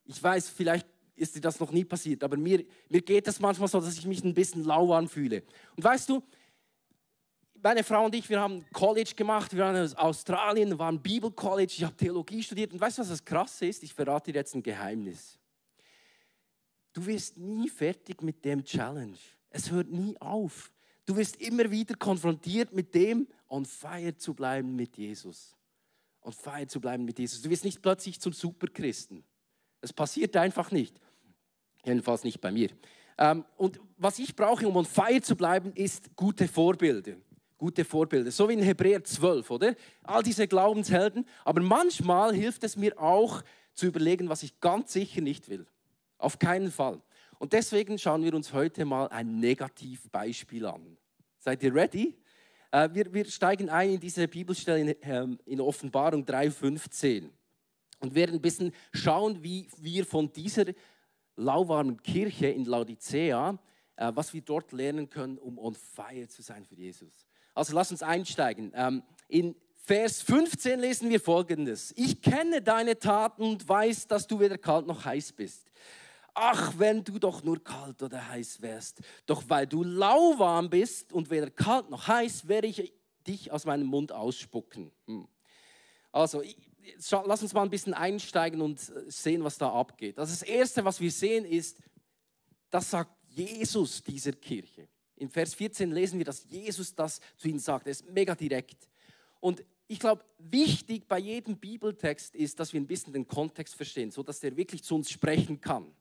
Ich 0.05 0.21
weiß, 0.21 0.49
vielleicht 0.49 0.87
ist 1.15 1.35
dir 1.35 1.41
das 1.41 1.59
noch 1.59 1.71
nie 1.71 1.85
passiert, 1.85 2.23
aber 2.23 2.37
mir, 2.37 2.65
mir 2.89 3.01
geht 3.01 3.27
das 3.27 3.39
manchmal 3.39 3.67
so, 3.67 3.79
dass 3.79 3.97
ich 3.97 4.05
mich 4.05 4.23
ein 4.23 4.33
bisschen 4.33 4.63
lau 4.63 4.93
anfühle. 4.93 5.43
Und 5.75 5.83
weißt 5.83 6.09
du, 6.09 6.23
meine 7.65 7.83
Frau 7.83 8.05
und 8.05 8.13
ich, 8.13 8.29
wir 8.29 8.39
haben 8.39 8.63
College 8.71 9.13
gemacht, 9.15 9.51
wir 9.51 9.63
waren 9.63 9.75
in 9.75 9.97
Australien, 9.97 10.77
waren 10.77 11.01
Bibelcollege, 11.01 11.73
ich 11.75 11.83
habe 11.83 11.97
Theologie 11.97 12.43
studiert 12.43 12.71
und 12.71 12.79
weißt 12.79 12.99
du, 12.99 13.01
was 13.01 13.09
das 13.09 13.25
Krasse 13.25 13.65
ist? 13.65 13.81
Ich 13.81 13.91
verrate 13.91 14.31
dir 14.31 14.37
jetzt 14.37 14.53
ein 14.53 14.61
Geheimnis. 14.61 15.39
Du 16.93 17.03
wirst 17.07 17.37
nie 17.37 17.67
fertig 17.67 18.21
mit 18.21 18.45
dem 18.45 18.63
Challenge. 18.63 19.17
Es 19.49 19.71
hört 19.71 19.89
nie 19.89 20.15
auf. 20.21 20.71
Du 21.07 21.17
wirst 21.17 21.37
immer 21.37 21.71
wieder 21.71 21.95
konfrontiert 21.95 22.71
mit 22.71 22.93
dem, 22.93 23.27
on 23.49 23.65
fire 23.65 24.15
zu 24.15 24.35
bleiben 24.35 24.75
mit 24.75 24.95
Jesus. 24.95 25.55
On 26.21 26.33
fire 26.33 26.67
zu 26.67 26.79
bleiben 26.79 27.03
mit 27.03 27.17
Jesus. 27.17 27.41
Du 27.41 27.49
wirst 27.49 27.65
nicht 27.65 27.81
plötzlich 27.81 28.21
zum 28.21 28.31
Superchristen. 28.31 29.23
Das 29.81 29.91
passiert 29.91 30.37
einfach 30.37 30.69
nicht. 30.69 31.01
Jedenfalls 31.83 32.23
nicht 32.25 32.39
bei 32.39 32.51
mir. 32.51 32.69
Ähm, 33.17 33.43
und 33.57 33.79
was 33.97 34.19
ich 34.19 34.35
brauche, 34.35 34.67
um 34.67 34.75
on 34.75 34.85
fire 34.85 35.21
zu 35.21 35.35
bleiben, 35.35 35.73
ist 35.73 36.15
gute 36.15 36.47
Vorbilder 36.47 37.15
gute 37.57 37.85
Vorbilder. 37.85 38.31
So 38.31 38.49
wie 38.49 38.53
in 38.53 38.61
Hebräer 38.61 39.03
12, 39.03 39.49
oder? 39.51 39.75
All 40.03 40.23
diese 40.23 40.47
Glaubenshelden. 40.47 41.25
Aber 41.43 41.61
manchmal 41.61 42.33
hilft 42.33 42.63
es 42.63 42.75
mir 42.75 42.99
auch 42.99 43.41
zu 43.73 43.87
überlegen, 43.87 44.29
was 44.29 44.43
ich 44.43 44.59
ganz 44.59 44.93
sicher 44.93 45.21
nicht 45.21 45.49
will. 45.49 45.65
Auf 46.17 46.39
keinen 46.39 46.71
Fall. 46.71 47.01
Und 47.39 47.53
deswegen 47.53 47.99
schauen 47.99 48.23
wir 48.23 48.33
uns 48.33 48.53
heute 48.53 48.85
mal 48.85 49.07
ein 49.07 49.39
Negativbeispiel 49.39 50.65
an. 50.65 50.97
Seid 51.37 51.61
ihr 51.63 51.73
ready? 51.73 52.17
Äh, 52.71 52.89
wir, 52.93 53.13
wir 53.13 53.25
steigen 53.25 53.69
ein 53.69 53.91
in 53.91 53.99
diese 53.99 54.27
Bibelstelle 54.27 54.79
in, 54.79 54.95
ähm, 55.01 55.39
in 55.45 55.61
Offenbarung 55.61 56.23
3,15 56.23 57.29
und 57.99 58.15
werden 58.15 58.35
ein 58.35 58.41
bisschen 58.41 58.71
schauen, 58.93 59.43
wie 59.43 59.67
wir 59.77 60.05
von 60.05 60.31
dieser 60.31 60.65
lauwarmen 61.35 62.01
Kirche 62.01 62.47
in 62.47 62.65
Laodicea, 62.65 63.57
äh, 63.97 64.11
was 64.15 64.33
wir 64.33 64.41
dort 64.41 64.71
lernen 64.71 65.09
können, 65.09 65.37
um 65.37 65.57
on 65.57 65.75
fire 65.75 66.27
zu 66.27 66.41
sein 66.41 66.65
für 66.65 66.75
Jesus. 66.75 67.27
Also 67.55 67.73
lass 67.73 67.89
uns 67.89 68.03
einsteigen. 68.03 68.71
Ähm, 68.75 69.01
in 69.27 69.55
Vers 69.75 70.21
15 70.23 70.79
lesen 70.79 71.09
wir 71.09 71.19
folgendes. 71.19 71.93
Ich 71.95 72.21
kenne 72.21 72.61
deine 72.61 72.99
Taten 72.99 73.43
und 73.43 73.67
weiß, 73.67 74.07
dass 74.07 74.27
du 74.27 74.39
weder 74.39 74.57
kalt 74.57 74.87
noch 74.87 75.05
heiß 75.05 75.33
bist. 75.33 75.71
Ach, 76.33 76.73
wenn 76.77 77.03
du 77.03 77.17
doch 77.17 77.43
nur 77.43 77.63
kalt 77.63 78.03
oder 78.03 78.27
heiß 78.27 78.61
wärst. 78.61 79.01
Doch 79.25 79.43
weil 79.47 79.67
du 79.67 79.83
lauwarm 79.83 80.69
bist 80.69 81.13
und 81.13 81.29
weder 81.29 81.49
kalt 81.49 81.89
noch 81.89 82.07
heiß, 82.07 82.47
werde 82.47 82.67
ich 82.67 82.93
dich 83.25 83.51
aus 83.51 83.65
meinem 83.65 83.87
Mund 83.87 84.11
ausspucken. 84.11 84.91
Hm. 85.07 85.27
Also, 86.11 86.41
lass 87.25 87.41
uns 87.41 87.53
mal 87.53 87.63
ein 87.63 87.69
bisschen 87.69 87.93
einsteigen 87.93 88.61
und 88.61 88.79
äh, 88.89 89.09
sehen, 89.09 89.43
was 89.43 89.57
da 89.57 89.71
abgeht. 89.71 90.17
Also 90.17 90.31
das 90.31 90.41
Erste, 90.41 90.83
was 90.83 90.99
wir 90.99 91.11
sehen, 91.11 91.45
ist, 91.45 91.79
das 92.69 92.89
sagt 92.89 93.11
Jesus 93.27 94.01
dieser 94.01 94.33
Kirche. 94.33 94.87
In 95.17 95.29
Vers 95.29 95.53
14 95.53 95.91
lesen 95.91 96.17
wir, 96.17 96.25
dass 96.25 96.45
Jesus 96.49 96.93
das 96.93 97.19
zu 97.37 97.47
ihnen 97.47 97.59
sagt. 97.59 97.87
Er 97.87 97.91
ist 97.91 98.09
mega 98.09 98.35
direkt. 98.35 98.89
Und 99.39 99.63
ich 99.87 99.99
glaube, 99.99 100.23
wichtig 100.39 101.07
bei 101.07 101.19
jedem 101.19 101.57
Bibeltext 101.57 102.35
ist, 102.35 102.59
dass 102.59 102.73
wir 102.73 102.81
ein 102.81 102.87
bisschen 102.87 103.13
den 103.13 103.27
Kontext 103.27 103.75
verstehen, 103.75 104.11
sodass 104.11 104.39
der 104.39 104.57
wirklich 104.57 104.83
zu 104.83 104.95
uns 104.95 105.09
sprechen 105.09 105.61
kann. 105.61 105.93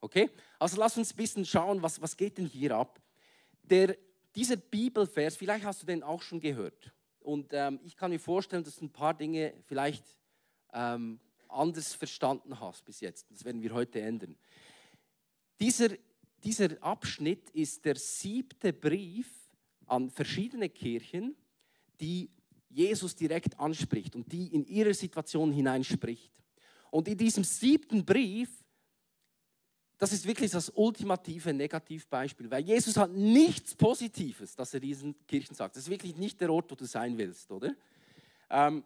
Okay? 0.00 0.30
Also 0.58 0.76
lass 0.78 0.96
uns 0.96 1.12
ein 1.12 1.16
bisschen 1.16 1.44
schauen, 1.44 1.82
was, 1.82 2.00
was 2.00 2.16
geht 2.16 2.38
denn 2.38 2.46
hier 2.46 2.76
ab. 2.76 3.00
Der, 3.62 3.96
dieser 4.34 4.56
Bibelvers, 4.56 5.36
vielleicht 5.36 5.64
hast 5.64 5.82
du 5.82 5.86
den 5.86 6.02
auch 6.02 6.22
schon 6.22 6.40
gehört. 6.40 6.92
Und 7.20 7.52
ähm, 7.52 7.80
ich 7.84 7.96
kann 7.96 8.10
mir 8.10 8.20
vorstellen, 8.20 8.64
dass 8.64 8.76
du 8.76 8.86
ein 8.86 8.92
paar 8.92 9.14
Dinge 9.14 9.54
vielleicht 9.62 10.04
ähm, 10.72 11.20
anders 11.48 11.94
verstanden 11.94 12.58
hast 12.60 12.84
bis 12.84 13.00
jetzt. 13.00 13.30
Das 13.30 13.44
werden 13.44 13.62
wir 13.62 13.72
heute 13.72 14.00
ändern. 14.00 14.36
Dieser 15.60 15.90
dieser 16.44 16.82
Abschnitt 16.82 17.50
ist 17.50 17.84
der 17.84 17.96
siebte 17.96 18.72
Brief 18.72 19.28
an 19.86 20.10
verschiedene 20.10 20.68
Kirchen, 20.68 21.36
die 22.00 22.30
Jesus 22.68 23.14
direkt 23.14 23.58
anspricht 23.60 24.16
und 24.16 24.32
die 24.32 24.48
in 24.48 24.64
ihre 24.66 24.94
Situation 24.94 25.52
hineinspricht. 25.52 26.32
Und 26.90 27.08
in 27.08 27.16
diesem 27.16 27.44
siebten 27.44 28.04
Brief, 28.04 28.50
das 29.98 30.12
ist 30.12 30.26
wirklich 30.26 30.50
das 30.50 30.70
ultimative 30.70 31.52
Negativbeispiel, 31.52 32.50
weil 32.50 32.64
Jesus 32.64 32.96
hat 32.96 33.12
nichts 33.12 33.74
Positives, 33.74 34.56
das 34.56 34.74
er 34.74 34.80
diesen 34.80 35.14
Kirchen 35.26 35.54
sagt. 35.54 35.76
Das 35.76 35.84
ist 35.84 35.90
wirklich 35.90 36.16
nicht 36.16 36.40
der 36.40 36.52
Ort, 36.52 36.70
wo 36.70 36.74
du 36.74 36.86
sein 36.86 37.16
willst, 37.16 37.50
oder? 37.52 37.74
Ähm, 38.50 38.82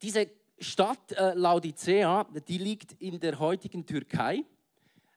diese 0.00 0.30
Stadt 0.58 1.12
äh, 1.12 1.34
Laodicea, 1.34 2.24
die 2.46 2.58
liegt 2.58 2.92
in 3.00 3.18
der 3.18 3.38
heutigen 3.38 3.84
Türkei 3.84 4.44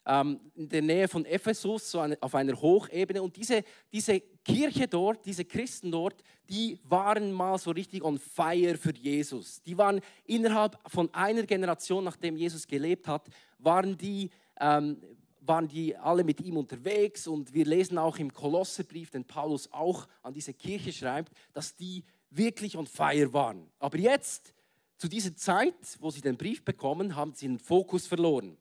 in 0.06 0.68
der 0.70 0.82
Nähe 0.82 1.08
von 1.08 1.24
Ephesus, 1.24 1.92
so 1.92 2.02
auf 2.02 2.36
einer 2.36 2.60
Hochebene. 2.60 3.24
Und 3.24 3.38
diese, 3.38 3.64
diese 3.92 4.20
Kirche 4.20 4.88
dort, 4.88 5.26
diese 5.26 5.46
Christen 5.46 5.92
dort, 5.92 6.22
die 6.50 6.78
waren 6.84 7.32
mal 7.32 7.58
so 7.58 7.72
richtig 7.72 8.04
on 8.04 8.20
fire 8.20 8.78
für 8.78 8.94
Jesus. 8.94 9.62
Die 9.62 9.78
waren 9.78 10.02
innerhalb 10.26 10.78
von 10.88 11.14
einer 11.14 11.44
Generation, 11.44 12.04
nachdem 12.04 12.36
Jesus 12.36 12.68
gelebt 12.68 13.08
hat, 13.08 13.30
waren 13.60 13.98
die, 13.98 14.30
ähm, 14.60 15.02
waren 15.40 15.70
die 15.70 15.96
alle 15.96 16.26
mit 16.26 16.42
ihm 16.42 16.58
unterwegs. 16.58 17.26
Und 17.26 17.54
wir 17.54 17.66
lesen 17.66 17.98
auch 17.98 18.18
im 18.18 18.34
Kolosserbrief, 18.34 19.10
den 19.10 19.24
Paulus 19.24 19.72
auch 19.72 20.08
an 20.22 20.34
diese 20.34 20.54
Kirche 20.54 20.92
schreibt, 20.92 21.32
dass 21.54 21.76
die 21.76 22.04
wirklich 22.30 22.76
on 22.76 22.88
fire 22.88 23.32
waren. 23.32 23.70
Aber 23.80 23.98
jetzt, 23.98 24.54
zu 24.98 25.08
dieser 25.08 25.36
Zeit, 25.36 25.76
wo 26.00 26.12
sie 26.12 26.22
den 26.22 26.36
Brief 26.36 26.66
bekommen, 26.66 27.16
haben 27.16 27.34
sie 27.34 27.48
den 27.48 27.60
Fokus 27.60 28.06
verloren. 28.06 28.58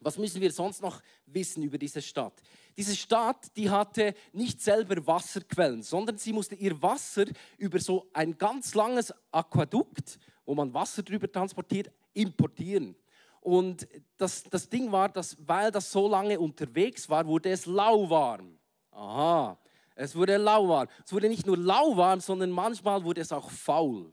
Was 0.00 0.16
müssen 0.16 0.40
wir 0.40 0.52
sonst 0.52 0.80
noch 0.80 1.02
wissen 1.26 1.62
über 1.62 1.78
diese 1.78 2.00
Stadt? 2.00 2.40
Diese 2.76 2.94
Stadt, 2.94 3.56
die 3.56 3.68
hatte 3.68 4.14
nicht 4.32 4.60
selber 4.60 5.04
Wasserquellen, 5.06 5.82
sondern 5.82 6.18
sie 6.18 6.32
musste 6.32 6.54
ihr 6.54 6.80
Wasser 6.80 7.24
über 7.56 7.80
so 7.80 8.08
ein 8.12 8.38
ganz 8.38 8.74
langes 8.74 9.12
Aquädukt, 9.32 10.18
wo 10.44 10.54
man 10.54 10.72
Wasser 10.72 11.02
drüber 11.02 11.30
transportiert, 11.30 11.90
importieren. 12.14 12.94
Und 13.40 13.88
das, 14.16 14.44
das 14.44 14.68
Ding 14.68 14.90
war, 14.92 15.08
dass 15.08 15.36
weil 15.46 15.70
das 15.70 15.90
so 15.90 16.08
lange 16.08 16.38
unterwegs 16.38 17.08
war, 17.08 17.26
wurde 17.26 17.50
es 17.50 17.66
lauwarm. 17.66 18.58
Aha, 18.92 19.58
es 19.94 20.14
wurde 20.14 20.36
lauwarm. 20.36 20.88
Es 21.04 21.12
wurde 21.12 21.28
nicht 21.28 21.46
nur 21.46 21.56
lauwarm, 21.56 22.20
sondern 22.20 22.50
manchmal 22.50 23.02
wurde 23.02 23.20
es 23.20 23.32
auch 23.32 23.50
faul. 23.50 24.12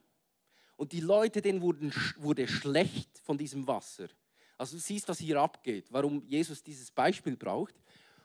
Und 0.78 0.92
die 0.92 1.00
Leute, 1.00 1.42
denen 1.42 1.62
wurden, 1.62 1.94
wurde 2.18 2.48
schlecht 2.48 3.20
von 3.20 3.38
diesem 3.38 3.68
Wasser. 3.68 4.08
Also 4.58 4.78
du 4.78 4.82
siehst, 4.82 5.08
was 5.10 5.20
hier 5.20 5.40
abgeht, 5.40 5.88
warum 5.90 6.24
Jesus 6.28 6.64
dieses 6.64 6.92
Beispiel 6.92 7.36
braucht. 7.36 7.76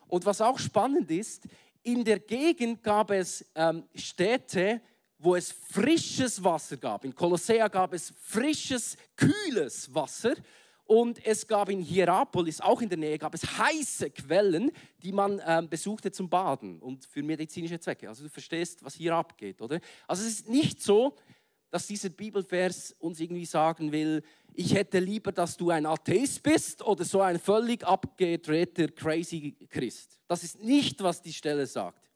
Und 0.06 0.24
was 0.26 0.40
auch 0.40 0.58
spannend 0.58 1.10
ist, 1.10 1.46
in 1.82 2.04
der 2.04 2.18
Gegend 2.18 2.82
gab 2.82 3.10
es 3.10 3.44
ähm, 3.54 3.84
Städte, 3.94 4.80
wo 5.18 5.36
es 5.36 5.52
frisches 5.52 6.42
Wasser 6.42 6.76
gab. 6.76 7.04
In 7.04 7.14
Kolossea 7.14 7.68
gab 7.68 7.92
es 7.92 8.12
frisches, 8.20 8.96
kühles 9.16 9.92
Wasser. 9.94 10.34
Und 10.84 11.24
es 11.24 11.46
gab 11.46 11.68
in 11.68 11.80
Hierapolis, 11.80 12.60
auch 12.60 12.80
in 12.80 12.88
der 12.88 12.98
Nähe, 12.98 13.16
gab 13.16 13.32
es 13.34 13.44
heiße 13.44 14.10
Quellen, 14.10 14.72
die 15.00 15.12
man 15.12 15.40
ähm, 15.46 15.68
besuchte 15.68 16.10
zum 16.10 16.28
Baden 16.28 16.80
und 16.80 17.04
für 17.04 17.22
medizinische 17.22 17.78
Zwecke. 17.78 18.08
Also 18.08 18.24
du 18.24 18.28
verstehst, 18.28 18.82
was 18.82 18.94
hier 18.94 19.14
abgeht, 19.14 19.62
oder? 19.62 19.78
Also 20.08 20.24
es 20.24 20.40
ist 20.40 20.48
nicht 20.48 20.82
so, 20.82 21.14
dass 21.70 21.86
dieser 21.86 22.08
Bibelvers 22.08 22.94
uns 22.98 23.20
irgendwie 23.20 23.46
sagen 23.46 23.92
will, 23.92 24.22
ich 24.52 24.74
hätte 24.74 24.98
lieber, 24.98 25.30
dass 25.30 25.56
du 25.56 25.70
ein 25.70 25.86
Atheist 25.86 26.42
bist 26.42 26.82
oder 26.82 27.04
so 27.04 27.20
ein 27.20 27.38
völlig 27.38 27.84
abgedrehter, 27.84 28.88
crazy 28.88 29.56
Christ. 29.68 30.18
Das 30.26 30.42
ist 30.42 30.60
nicht, 30.60 31.00
was 31.02 31.22
die 31.22 31.32
Stelle 31.32 31.66
sagt. 31.66 32.10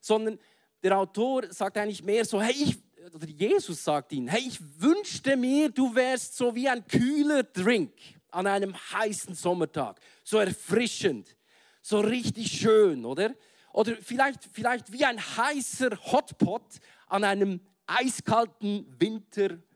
Sondern 0.00 0.38
der 0.82 0.96
Autor 0.96 1.52
sagt 1.52 1.76
eigentlich 1.76 2.02
mehr 2.02 2.24
so, 2.24 2.40
hey, 2.40 2.54
ich, 2.54 2.78
oder 3.12 3.26
Jesus 3.26 3.82
sagt 3.82 4.12
ihn, 4.12 4.28
hey, 4.28 4.42
ich 4.46 4.60
wünschte 4.80 5.36
mir, 5.36 5.68
du 5.68 5.94
wärst 5.94 6.36
so 6.36 6.54
wie 6.54 6.68
ein 6.68 6.86
kühler 6.86 7.42
Drink 7.42 7.92
an 8.30 8.46
einem 8.46 8.74
heißen 8.92 9.34
Sommertag. 9.34 10.00
So 10.22 10.38
erfrischend, 10.38 11.36
so 11.82 12.00
richtig 12.00 12.50
schön, 12.52 13.04
oder? 13.04 13.34
Oder 13.72 13.96
vielleicht, 13.96 14.48
vielleicht 14.52 14.92
wie 14.92 15.04
ein 15.04 15.20
heißer 15.20 15.90
Hotpot 16.12 16.62
an 17.08 17.24
einem 17.24 17.60
eiskalten 17.90 18.86
Wintermorgen. 18.98 19.70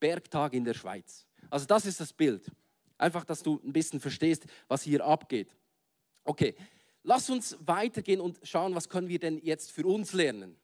Bergtag 0.00 0.52
in 0.52 0.64
der 0.64 0.74
Schweiz. 0.74 1.26
Also 1.50 1.66
das 1.66 1.86
ist 1.86 2.00
das 2.00 2.12
Bild. 2.12 2.50
Einfach, 2.98 3.24
dass 3.24 3.42
du 3.42 3.60
ein 3.64 3.72
bisschen 3.72 4.00
verstehst, 4.00 4.46
was 4.68 4.82
hier 4.82 5.04
abgeht. 5.04 5.54
Okay, 6.24 6.54
lass 7.02 7.28
uns 7.30 7.56
weitergehen 7.60 8.20
und 8.20 8.38
schauen, 8.42 8.74
was 8.74 8.88
können 8.88 9.08
wir 9.08 9.18
denn 9.18 9.38
jetzt 9.38 9.70
für 9.70 9.86
uns 9.86 10.12
lernen. 10.12 10.56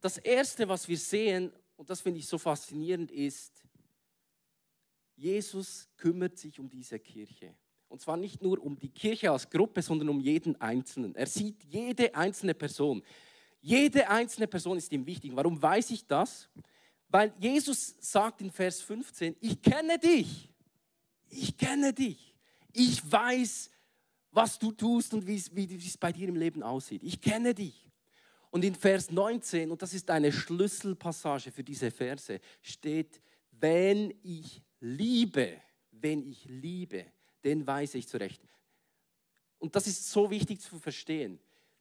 Das 0.00 0.18
Erste, 0.18 0.68
was 0.68 0.88
wir 0.88 0.96
sehen, 0.96 1.52
und 1.76 1.90
das 1.90 2.00
finde 2.00 2.20
ich 2.20 2.26
so 2.26 2.38
faszinierend, 2.38 3.10
ist, 3.10 3.64
Jesus 5.16 5.88
kümmert 5.96 6.38
sich 6.38 6.58
um 6.58 6.70
diese 6.70 6.98
Kirche. 6.98 7.54
Und 7.88 8.00
zwar 8.00 8.16
nicht 8.16 8.40
nur 8.40 8.62
um 8.62 8.78
die 8.78 8.88
Kirche 8.88 9.30
als 9.30 9.50
Gruppe, 9.50 9.82
sondern 9.82 10.08
um 10.08 10.20
jeden 10.20 10.58
Einzelnen. 10.60 11.14
Er 11.16 11.26
sieht 11.26 11.64
jede 11.64 12.14
einzelne 12.14 12.54
Person. 12.54 13.02
Jede 13.60 14.08
einzelne 14.08 14.46
Person 14.46 14.78
ist 14.78 14.92
ihm 14.92 15.04
wichtig. 15.04 15.32
Warum 15.34 15.60
weiß 15.60 15.90
ich 15.90 16.06
das? 16.06 16.48
Weil 17.08 17.32
Jesus 17.38 17.96
sagt 18.00 18.40
in 18.40 18.50
Vers 18.50 18.80
15, 18.80 19.36
ich 19.40 19.60
kenne 19.60 19.98
dich. 19.98 20.48
Ich 21.28 21.56
kenne 21.56 21.92
dich. 21.92 22.34
Ich 22.72 23.10
weiß, 23.10 23.70
was 24.30 24.58
du 24.58 24.72
tust 24.72 25.12
und 25.12 25.26
wie 25.26 25.34
es 25.36 25.98
bei 25.98 26.12
dir 26.12 26.28
im 26.28 26.36
Leben 26.36 26.62
aussieht. 26.62 27.02
Ich 27.02 27.20
kenne 27.20 27.54
dich. 27.54 27.90
Und 28.50 28.64
in 28.64 28.74
Vers 28.74 29.10
19, 29.10 29.70
und 29.70 29.80
das 29.80 29.94
ist 29.94 30.10
eine 30.10 30.32
Schlüsselpassage 30.32 31.52
für 31.52 31.62
diese 31.62 31.90
Verse, 31.90 32.40
steht, 32.62 33.20
wenn 33.52 34.12
ich 34.22 34.62
liebe, 34.80 35.60
wenn 35.90 36.26
ich 36.26 36.44
liebe, 36.46 37.06
den 37.44 37.66
weise 37.66 37.98
ich 37.98 38.08
zurecht. 38.08 38.42
Und 39.58 39.76
das 39.76 39.86
ist 39.86 40.10
so 40.10 40.30
wichtig 40.30 40.60
zu 40.60 40.78
verstehen. 40.78 41.38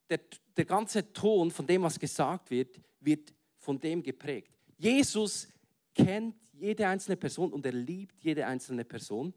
Der, 0.09 0.19
der 0.57 0.65
ganze 0.65 1.13
Ton 1.13 1.51
von 1.51 1.67
dem, 1.67 1.83
was 1.83 1.99
gesagt 1.99 2.49
wird, 2.49 2.79
wird 2.99 3.33
von 3.57 3.79
dem 3.79 4.01
geprägt. 4.01 4.51
Jesus 4.77 5.47
kennt 5.93 6.35
jede 6.53 6.87
einzelne 6.87 7.17
Person 7.17 7.53
und 7.53 7.65
er 7.65 7.71
liebt 7.71 8.21
jede 8.23 8.45
einzelne 8.45 8.85
Person. 8.85 9.33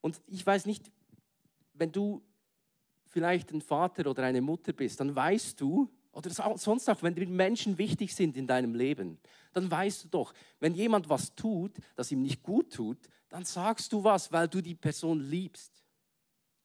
Und 0.00 0.20
ich 0.26 0.44
weiß 0.44 0.66
nicht, 0.66 0.90
wenn 1.74 1.92
du 1.92 2.22
vielleicht 3.06 3.52
ein 3.52 3.60
Vater 3.60 4.08
oder 4.10 4.24
eine 4.24 4.40
Mutter 4.40 4.72
bist, 4.72 5.00
dann 5.00 5.14
weißt 5.14 5.60
du, 5.60 5.90
oder 6.12 6.30
sonst 6.56 6.88
auch, 6.88 7.02
wenn 7.02 7.14
die 7.14 7.26
Menschen 7.26 7.78
wichtig 7.78 8.14
sind 8.14 8.36
in 8.36 8.46
deinem 8.46 8.74
Leben, 8.74 9.18
dann 9.52 9.70
weißt 9.70 10.04
du 10.04 10.08
doch, 10.08 10.34
wenn 10.58 10.74
jemand 10.74 11.08
was 11.08 11.34
tut, 11.34 11.76
das 11.94 12.10
ihm 12.10 12.22
nicht 12.22 12.42
gut 12.42 12.72
tut, 12.72 12.98
dann 13.28 13.44
sagst 13.44 13.92
du 13.92 14.02
was, 14.02 14.32
weil 14.32 14.48
du 14.48 14.60
die 14.60 14.74
Person 14.74 15.20
liebst. 15.20 15.84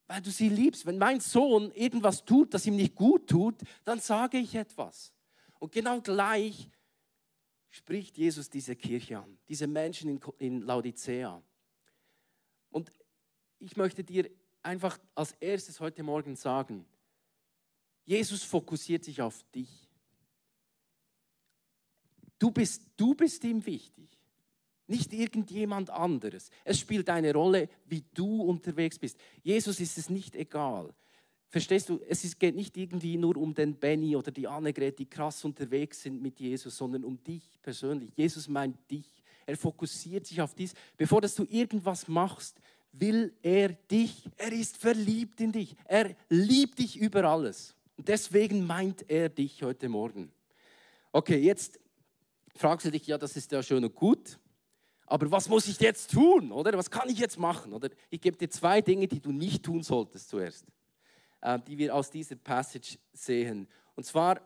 Weil 0.07 0.21
du 0.21 0.31
sie 0.31 0.49
liebst. 0.49 0.85
Wenn 0.85 0.97
mein 0.97 1.19
Sohn 1.19 1.71
irgendwas 1.71 2.25
tut, 2.25 2.53
das 2.53 2.65
ihm 2.65 2.75
nicht 2.75 2.95
gut 2.95 3.29
tut, 3.29 3.55
dann 3.85 3.99
sage 3.99 4.37
ich 4.37 4.55
etwas. 4.55 5.13
Und 5.59 5.71
genau 5.71 6.01
gleich 6.01 6.69
spricht 7.69 8.17
Jesus 8.17 8.49
diese 8.49 8.75
Kirche 8.75 9.17
an, 9.17 9.37
diese 9.47 9.65
Menschen 9.65 10.19
in, 10.37 10.61
Laodicea. 10.61 11.41
Und 12.69 12.91
ich 13.59 13.75
möchte 13.77 14.03
dir 14.03 14.29
einfach 14.61 14.99
als 15.15 15.31
erstes 15.39 15.79
heute 15.79 16.03
Morgen 16.03 16.35
sagen, 16.35 16.85
Jesus 18.05 18.43
fokussiert 18.43 19.03
sich 19.03 19.21
auf 19.21 19.43
dich. 19.51 19.89
Du 22.37 22.51
bist, 22.51 22.83
du 22.97 23.15
bist 23.15 23.43
ihm 23.43 23.65
wichtig, 23.65 24.09
nicht 24.87 25.13
irgendjemand 25.13 25.89
anderes. 25.89 26.49
Es 26.63 26.79
spielt 26.79 27.09
eine 27.09 27.33
Rolle, 27.33 27.69
wie 27.85 28.03
du 28.13 28.41
unterwegs 28.41 28.99
bist. 28.99 29.17
Jesus 29.41 29.79
ist 29.79 29.97
es 29.97 30.09
nicht 30.09 30.35
egal. 30.35 30.93
Verstehst 31.49 31.89
du, 31.89 32.01
es 32.09 32.39
geht 32.39 32.55
nicht 32.55 32.75
irgendwie 32.77 33.15
nur 33.15 33.37
um 33.37 33.53
den 33.53 33.75
Benny 33.75 34.15
oder 34.15 34.31
die 34.31 34.47
Annegret, 34.47 34.97
die 34.97 35.05
krass 35.05 35.45
unterwegs 35.45 36.01
sind 36.01 36.21
mit 36.21 36.39
Jesus, 36.39 36.75
sondern 36.75 37.03
um 37.03 37.23
dich 37.23 37.59
persönlich. 37.61 38.11
Jesus 38.15 38.47
meint 38.47 38.77
dich. 38.89 39.05
Er 39.45 39.55
fokussiert 39.55 40.25
sich 40.25 40.41
auf 40.41 40.55
dies. 40.55 40.73
Bevor 40.97 41.21
dass 41.21 41.35
du 41.35 41.45
irgendwas 41.49 42.07
machst, 42.07 42.59
will 42.91 43.33
er 43.41 43.69
dich. 43.69 44.23
Er 44.37 44.51
ist 44.51 44.77
verliebt 44.77 45.41
in 45.41 45.51
dich. 45.51 45.75
Er 45.85 46.15
liebt 46.29 46.79
dich 46.79 46.97
über 46.97 47.23
alles. 47.25 47.75
Und 47.97 48.07
deswegen 48.07 48.65
meint 48.65 49.09
er 49.09 49.29
dich 49.29 49.61
heute 49.61 49.89
Morgen. 49.89 50.31
Okay, 51.11 51.37
jetzt 51.37 51.79
fragst 52.55 52.87
du 52.87 52.91
dich, 52.91 53.05
ja, 53.05 53.17
das 53.17 53.35
ist 53.35 53.51
ja 53.51 53.61
schön 53.61 53.83
und 53.83 53.93
gut, 53.93 54.39
aber 55.13 55.29
was 55.29 55.47
muss 55.47 55.67
ich 55.67 55.79
jetzt 55.79 56.09
tun, 56.09 56.51
oder? 56.51 56.75
Was 56.75 56.89
kann 56.89 57.07
ich 57.07 57.19
jetzt 57.19 57.37
machen, 57.37 57.71
oder? 57.71 57.87
Ich 58.09 58.19
gebe 58.19 58.35
dir 58.35 58.49
zwei 58.49 58.81
Dinge, 58.81 59.07
die 59.07 59.19
du 59.19 59.31
nicht 59.31 59.61
tun 59.61 59.83
solltest 59.83 60.27
zuerst, 60.27 60.65
äh, 61.41 61.59
die 61.67 61.77
wir 61.77 61.93
aus 61.93 62.09
dieser 62.09 62.35
Passage 62.35 62.97
sehen. 63.11 63.67
Und 63.93 64.05
zwar, 64.05 64.41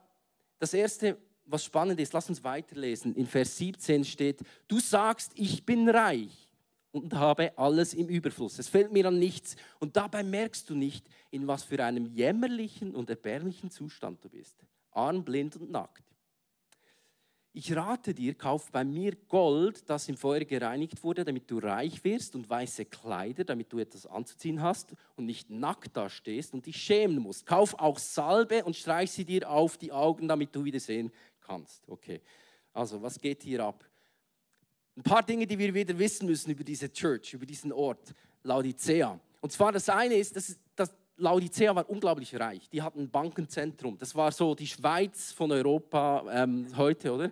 das 0.60 0.74
erste, 0.74 1.18
was 1.46 1.64
spannend 1.64 2.02
ist, 2.02 2.12
lass 2.12 2.28
uns 2.28 2.44
weiterlesen. 2.44 3.16
In 3.16 3.28
Vers 3.28 3.56
17 3.56 4.04
steht, 4.04 4.42
du 4.68 4.82
sagst, 4.82 5.32
ich 5.36 5.66
bin 5.66 5.88
reich 5.88 6.50
und 6.92 7.14
habe 7.14 7.58
alles 7.58 7.94
im 7.94 8.10
Überfluss. 8.10 8.60
Es 8.60 8.68
fällt 8.68 8.92
mir 8.92 9.08
an 9.08 9.18
nichts. 9.18 9.56
Und 9.80 9.96
dabei 9.96 10.22
merkst 10.22 10.70
du 10.70 10.76
nicht, 10.76 11.08
in 11.32 11.48
was 11.48 11.64
für 11.64 11.82
einem 11.82 12.08
jämmerlichen 12.08 12.94
und 12.94 13.10
erbärmlichen 13.10 13.72
Zustand 13.72 14.22
du 14.22 14.28
bist. 14.28 14.66
Arm, 14.92 15.24
blind 15.24 15.56
und 15.56 15.72
nackt. 15.72 16.04
Ich 17.58 17.76
rate 17.76 18.14
dir, 18.14 18.36
kauf 18.36 18.72
bei 18.72 18.84
mir 18.84 19.16
Gold, 19.30 19.90
das 19.90 20.08
im 20.10 20.16
Feuer 20.16 20.42
gereinigt 20.42 21.02
wurde, 21.02 21.26
damit 21.26 21.50
du 21.50 21.58
reich 21.58 22.04
wirst, 22.04 22.36
und 22.36 22.48
weiße 22.48 22.86
Kleider, 22.86 23.46
damit 23.46 23.74
du 23.74 23.80
etwas 23.80 24.06
anzuziehen 24.06 24.62
hast 24.62 24.94
und 25.16 25.26
nicht 25.26 25.50
nackt 25.50 25.98
da 25.98 26.08
stehst 26.08 26.54
und 26.54 26.68
dich 26.68 26.78
schämen 26.78 27.18
musst. 27.18 27.48
Kauf 27.48 27.74
auch 27.80 27.98
Salbe 27.98 28.64
und 28.64 28.76
streich 28.76 29.10
sie 29.10 29.26
dir 29.26 29.50
auf 29.50 29.76
die 29.80 29.92
Augen, 29.92 30.28
damit 30.28 30.56
du 30.56 30.66
wieder 30.66 30.80
sehen 30.80 31.12
kannst. 31.42 31.90
Okay, 31.90 32.22
also 32.74 33.02
was 33.02 33.20
geht 33.20 33.42
hier 33.42 33.64
ab? 33.64 33.84
Ein 34.96 35.02
paar 35.02 35.24
Dinge, 35.24 35.48
die 35.48 35.58
wir 35.58 35.74
wieder 35.74 35.98
wissen 35.98 36.28
müssen 36.28 36.52
über 36.52 36.64
diese 36.64 36.94
Church, 36.94 37.34
über 37.34 37.48
diesen 37.48 37.72
Ort, 37.72 38.14
Laodicea. 38.44 39.20
Und 39.42 39.52
zwar 39.52 39.72
das 39.72 39.90
eine 39.90 40.14
ist, 40.14 40.36
dass, 40.36 40.46
dass 40.50 40.58
Laodicea 41.18 41.76
war 41.76 41.90
unglaublich 41.90 42.40
reich. 42.40 42.70
Die 42.70 42.82
hatten 42.82 43.02
ein 43.02 43.10
Bankenzentrum. 43.10 43.98
Das 43.98 44.16
war 44.16 44.32
so 44.32 44.56
die 44.56 44.68
Schweiz 44.68 45.32
von 45.32 45.52
Europa 45.52 46.24
ähm, 46.32 46.68
heute, 46.78 47.14
oder? 47.14 47.32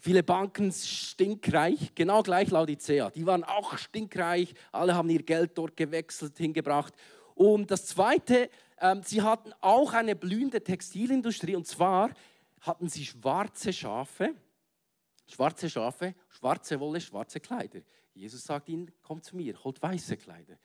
Viele 0.00 0.22
Banken 0.22 0.72
stinkreich, 0.72 1.94
genau 1.94 2.22
gleich 2.22 2.50
Laodicea. 2.50 3.10
Die 3.10 3.26
waren 3.26 3.44
auch 3.44 3.76
stinkreich. 3.76 4.54
Alle 4.72 4.94
haben 4.94 5.10
ihr 5.10 5.22
Geld 5.22 5.56
dort 5.56 5.76
gewechselt, 5.76 6.38
hingebracht. 6.38 6.94
Und 7.34 7.70
das 7.70 7.86
Zweite, 7.86 8.48
ähm, 8.80 9.02
sie 9.04 9.22
hatten 9.22 9.52
auch 9.60 9.92
eine 9.92 10.16
blühende 10.16 10.62
Textilindustrie. 10.62 11.56
Und 11.56 11.66
zwar 11.66 12.10
hatten 12.60 12.88
sie 12.88 13.04
schwarze 13.04 13.72
Schafe 13.72 14.34
Schwarze 15.28 15.68
Schafe, 15.68 16.14
schwarze 16.28 16.80
Wolle, 16.80 17.00
schwarze 17.00 17.38
Kleider. 17.38 17.80
Jesus 18.14 18.42
sagt 18.42 18.68
ihnen, 18.70 18.90
kommt 19.02 19.24
zu 19.24 19.36
mir, 19.36 19.62
holt 19.62 19.80
weiße 19.80 20.16
Kleider. 20.16 20.58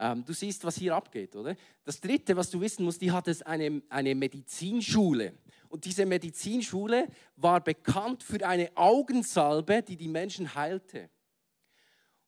Ähm, 0.00 0.24
du 0.24 0.32
siehst, 0.32 0.64
was 0.64 0.76
hier 0.76 0.94
abgeht, 0.94 1.34
oder? 1.34 1.56
Das 1.84 2.00
Dritte, 2.00 2.36
was 2.36 2.50
du 2.50 2.60
wissen 2.60 2.84
musst, 2.84 3.00
die 3.00 3.10
hat 3.10 3.26
es 3.26 3.42
eine, 3.42 3.82
eine 3.88 4.14
Medizinschule. 4.14 5.34
Und 5.68 5.84
diese 5.84 6.06
Medizinschule 6.06 7.08
war 7.36 7.60
bekannt 7.60 8.22
für 8.22 8.46
eine 8.46 8.70
Augensalbe, 8.76 9.82
die 9.82 9.96
die 9.96 10.08
Menschen 10.08 10.54
heilte. 10.54 11.10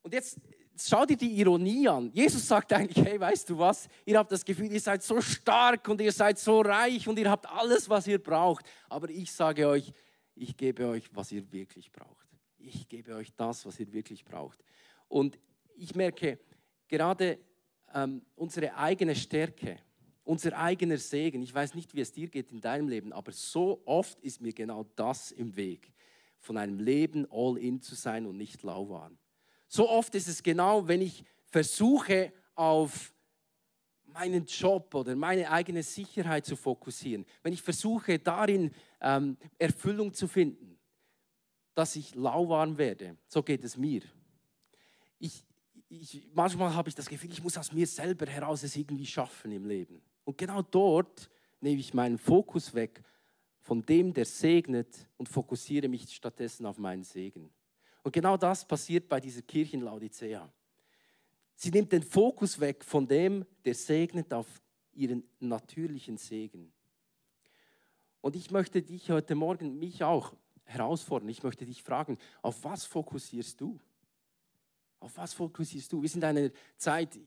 Und 0.02 0.14
jetzt 0.14 0.40
schau 0.76 1.06
dir 1.06 1.16
die 1.16 1.38
Ironie 1.38 1.88
an. 1.88 2.10
Jesus 2.12 2.46
sagt 2.46 2.72
eigentlich, 2.72 3.04
hey, 3.04 3.20
weißt 3.20 3.48
du 3.50 3.58
was? 3.58 3.88
Ihr 4.04 4.18
habt 4.18 4.32
das 4.32 4.44
Gefühl, 4.44 4.72
ihr 4.72 4.80
seid 4.80 5.02
so 5.02 5.20
stark 5.20 5.86
und 5.88 6.00
ihr 6.00 6.12
seid 6.12 6.38
so 6.38 6.60
reich 6.60 7.06
und 7.06 7.18
ihr 7.18 7.30
habt 7.30 7.46
alles, 7.46 7.88
was 7.88 8.06
ihr 8.06 8.22
braucht. 8.22 8.64
Aber 8.88 9.08
ich 9.10 9.32
sage 9.32 9.68
euch, 9.68 9.92
ich 10.34 10.56
gebe 10.56 10.88
euch, 10.88 11.04
was 11.12 11.32
ihr 11.32 11.50
wirklich 11.52 11.92
braucht. 11.92 12.26
Ich 12.58 12.88
gebe 12.88 13.14
euch 13.14 13.32
das, 13.36 13.64
was 13.64 13.78
ihr 13.80 13.92
wirklich 13.92 14.24
braucht. 14.24 14.62
Und 15.08 15.38
ich 15.76 15.94
merke, 15.94 16.38
gerade 16.88 17.38
ähm, 17.94 18.22
unsere 18.36 18.76
eigene 18.76 19.14
Stärke, 19.14 19.78
unser 20.24 20.56
eigener 20.58 20.98
Segen, 20.98 21.42
ich 21.42 21.54
weiß 21.54 21.74
nicht, 21.74 21.94
wie 21.94 22.00
es 22.00 22.12
dir 22.12 22.28
geht 22.28 22.52
in 22.52 22.60
deinem 22.60 22.88
Leben, 22.88 23.12
aber 23.12 23.32
so 23.32 23.82
oft 23.84 24.20
ist 24.20 24.40
mir 24.40 24.52
genau 24.52 24.84
das 24.96 25.32
im 25.32 25.56
Weg, 25.56 25.92
von 26.38 26.56
einem 26.56 26.78
Leben 26.78 27.26
all 27.30 27.58
in 27.58 27.80
zu 27.80 27.94
sein 27.94 28.26
und 28.26 28.36
nicht 28.36 28.62
lauwarm. 28.62 29.18
So 29.68 29.88
oft 29.88 30.14
ist 30.14 30.28
es 30.28 30.42
genau, 30.42 30.88
wenn 30.88 31.00
ich 31.00 31.24
versuche, 31.46 32.32
auf 32.54 33.14
meinen 34.12 34.44
Job 34.44 34.94
oder 34.94 35.14
meine 35.16 35.50
eigene 35.50 35.82
Sicherheit 35.82 36.44
zu 36.44 36.56
fokussieren, 36.56 37.24
wenn 37.42 37.52
ich 37.52 37.62
versuche, 37.62 38.18
darin 38.18 38.70
ähm, 39.00 39.36
Erfüllung 39.58 40.12
zu 40.12 40.28
finden, 40.28 40.78
dass 41.74 41.96
ich 41.96 42.14
lauwarm 42.14 42.76
werde, 42.76 43.16
so 43.26 43.42
geht 43.42 43.64
es 43.64 43.76
mir. 43.76 44.02
Ich, 45.18 45.44
ich, 45.90 46.28
manchmal 46.34 46.74
habe 46.74 46.88
ich 46.88 46.94
das 46.94 47.08
Gefühl, 47.08 47.32
ich 47.32 47.42
muss 47.42 47.58
aus 47.58 47.72
mir 47.72 47.86
selber 47.86 48.26
heraus 48.26 48.62
es 48.62 48.76
irgendwie 48.76 49.06
schaffen 49.06 49.50
im 49.52 49.66
Leben. 49.66 50.00
Und 50.24 50.38
genau 50.38 50.62
dort 50.62 51.28
nehme 51.60 51.80
ich 51.80 51.92
meinen 51.92 52.16
Fokus 52.16 52.72
weg 52.72 53.02
von 53.58 53.84
dem, 53.84 54.14
der 54.14 54.24
segnet 54.24 55.08
und 55.16 55.28
fokussiere 55.28 55.88
mich 55.88 56.08
stattdessen 56.14 56.64
auf 56.64 56.78
meinen 56.78 57.02
Segen. 57.02 57.50
Und 58.02 58.12
genau 58.12 58.36
das 58.36 58.64
passiert 58.64 59.08
bei 59.08 59.20
dieser 59.20 59.42
Kirche 59.42 59.76
in 59.76 59.82
Laodicea. 59.82 60.50
Sie 61.56 61.70
nimmt 61.70 61.92
den 61.92 62.02
Fokus 62.02 62.58
weg 62.58 62.84
von 62.84 63.06
dem, 63.06 63.44
der 63.64 63.74
segnet 63.74 64.32
auf 64.32 64.46
ihren 64.92 65.24
natürlichen 65.40 66.16
Segen. 66.16 66.72
Und 68.20 68.36
ich 68.36 68.50
möchte 68.50 68.80
dich 68.80 69.10
heute 69.10 69.34
Morgen, 69.34 69.78
mich 69.78 70.04
auch, 70.04 70.34
herausfordern. 70.64 71.28
Ich 71.28 71.42
möchte 71.42 71.66
dich 71.66 71.82
fragen, 71.82 72.16
auf 72.42 72.62
was 72.64 72.84
fokussierst 72.84 73.60
du? 73.60 73.78
Auf 75.00 75.16
was 75.16 75.32
fokussierst 75.32 75.92
du? 75.92 76.02
Wir 76.02 76.08
sind 76.08 76.22
in 76.22 76.28
einer 76.28 76.50
Zeit, 76.76 77.18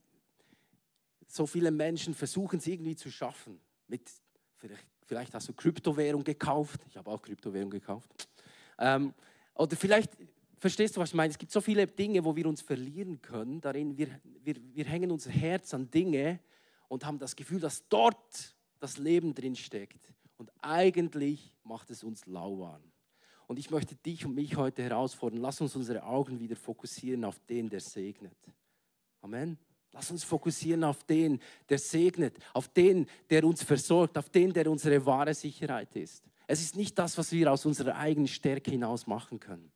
so 1.27 1.47
viele 1.47 1.71
Menschen 1.71 2.13
versuchen 2.13 2.59
es 2.59 2.67
irgendwie 2.67 2.95
zu 2.95 3.09
schaffen. 3.09 3.59
Mit, 3.87 4.09
vielleicht, 4.57 4.85
vielleicht 5.05 5.33
hast 5.33 5.49
du 5.49 5.53
Kryptowährung 5.53 6.23
gekauft. 6.23 6.81
Ich 6.87 6.95
habe 6.95 7.09
auch 7.09 7.21
Kryptowährung 7.21 7.71
gekauft. 7.71 8.09
Ähm, 8.77 9.13
oder 9.55 9.75
vielleicht, 9.75 10.11
verstehst 10.57 10.95
du, 10.95 11.01
was 11.01 11.09
ich 11.09 11.15
meine? 11.15 11.31
Es 11.31 11.37
gibt 11.37 11.51
so 11.51 11.61
viele 11.61 11.87
Dinge, 11.87 12.23
wo 12.23 12.35
wir 12.35 12.45
uns 12.45 12.61
verlieren 12.61 13.21
können. 13.21 13.59
Darin, 13.59 13.97
wir, 13.97 14.07
wir, 14.43 14.55
wir 14.73 14.85
hängen 14.85 15.11
unser 15.11 15.31
Herz 15.31 15.73
an 15.73 15.89
Dinge 15.89 16.39
und 16.87 17.05
haben 17.05 17.17
das 17.17 17.35
Gefühl, 17.35 17.59
dass 17.59 17.87
dort 17.89 18.55
das 18.79 18.97
Leben 18.97 19.33
drin 19.33 19.55
steckt. 19.55 20.13
Und 20.37 20.51
eigentlich 20.61 21.55
macht 21.63 21.89
es 21.89 22.03
uns 22.03 22.27
lauwarm. 22.27 22.83
Und 23.47 23.59
ich 23.59 23.69
möchte 23.69 23.95
dich 23.95 24.25
und 24.25 24.35
mich 24.35 24.55
heute 24.55 24.83
herausfordern, 24.83 25.39
lass 25.39 25.61
uns 25.61 25.75
unsere 25.75 26.03
Augen 26.03 26.39
wieder 26.39 26.55
fokussieren 26.55 27.25
auf 27.25 27.39
den, 27.49 27.69
der 27.69 27.79
segnet. 27.79 28.37
Amen. 29.21 29.57
Lass 29.91 30.09
uns 30.09 30.23
fokussieren 30.23 30.83
auf 30.83 31.03
den, 31.03 31.39
der 31.69 31.77
segnet, 31.77 32.35
auf 32.53 32.67
den, 32.67 33.05
der 33.29 33.43
uns 33.43 33.63
versorgt, 33.63 34.17
auf 34.17 34.29
den, 34.29 34.51
der 34.51 34.69
unsere 34.69 35.05
wahre 35.05 35.33
Sicherheit 35.35 35.95
ist. 35.95 36.23
Es 36.47 36.61
ist 36.61 36.75
nicht 36.75 36.97
das, 36.97 37.17
was 37.17 37.31
wir 37.31 37.51
aus 37.51 37.65
unserer 37.65 37.95
eigenen 37.95 38.27
Stärke 38.27 38.71
hinaus 38.71 39.05
machen 39.05 39.39
können. 39.39 39.71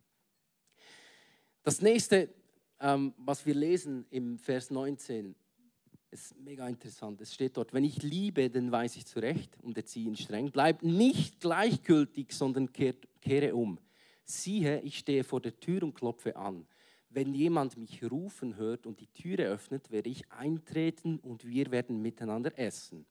Das 1.61 1.81
nächste, 1.81 2.33
ähm, 2.79 3.13
was 3.17 3.45
wir 3.45 3.53
lesen 3.53 4.05
im 4.09 4.39
Vers 4.39 4.71
19, 4.71 5.35
ist 6.11 6.37
mega 6.37 6.67
interessant. 6.67 7.19
Es 7.21 7.33
steht 7.33 7.57
dort, 7.57 7.73
wenn 7.73 7.83
ich 7.83 8.01
liebe, 8.01 8.49
dann 8.49 8.71
weiß 8.71 8.95
ich 8.95 9.05
zurecht 9.05 9.57
und 9.61 9.77
erziehe 9.77 10.07
ihn 10.07 10.15
streng. 10.15 10.51
Bleib 10.51 10.81
nicht 10.83 11.39
gleichgültig, 11.39 12.31
sondern 12.31 12.71
kehre 12.71 13.55
um. 13.55 13.79
Siehe, 14.23 14.81
ich 14.81 14.97
stehe 14.99 15.23
vor 15.23 15.41
der 15.41 15.59
Tür 15.59 15.83
und 15.83 15.93
klopfe 15.93 16.35
an. 16.35 16.67
Wenn 17.09 17.33
jemand 17.33 17.77
mich 17.77 18.03
rufen 18.03 18.57
hört 18.57 18.85
und 18.85 18.99
die 18.99 19.07
Türe 19.07 19.45
öffnet, 19.45 19.91
werde 19.91 20.09
ich 20.09 20.29
eintreten 20.31 21.19
und 21.19 21.45
wir 21.45 21.71
werden 21.71 22.01
miteinander 22.01 22.57
essen. 22.57 23.05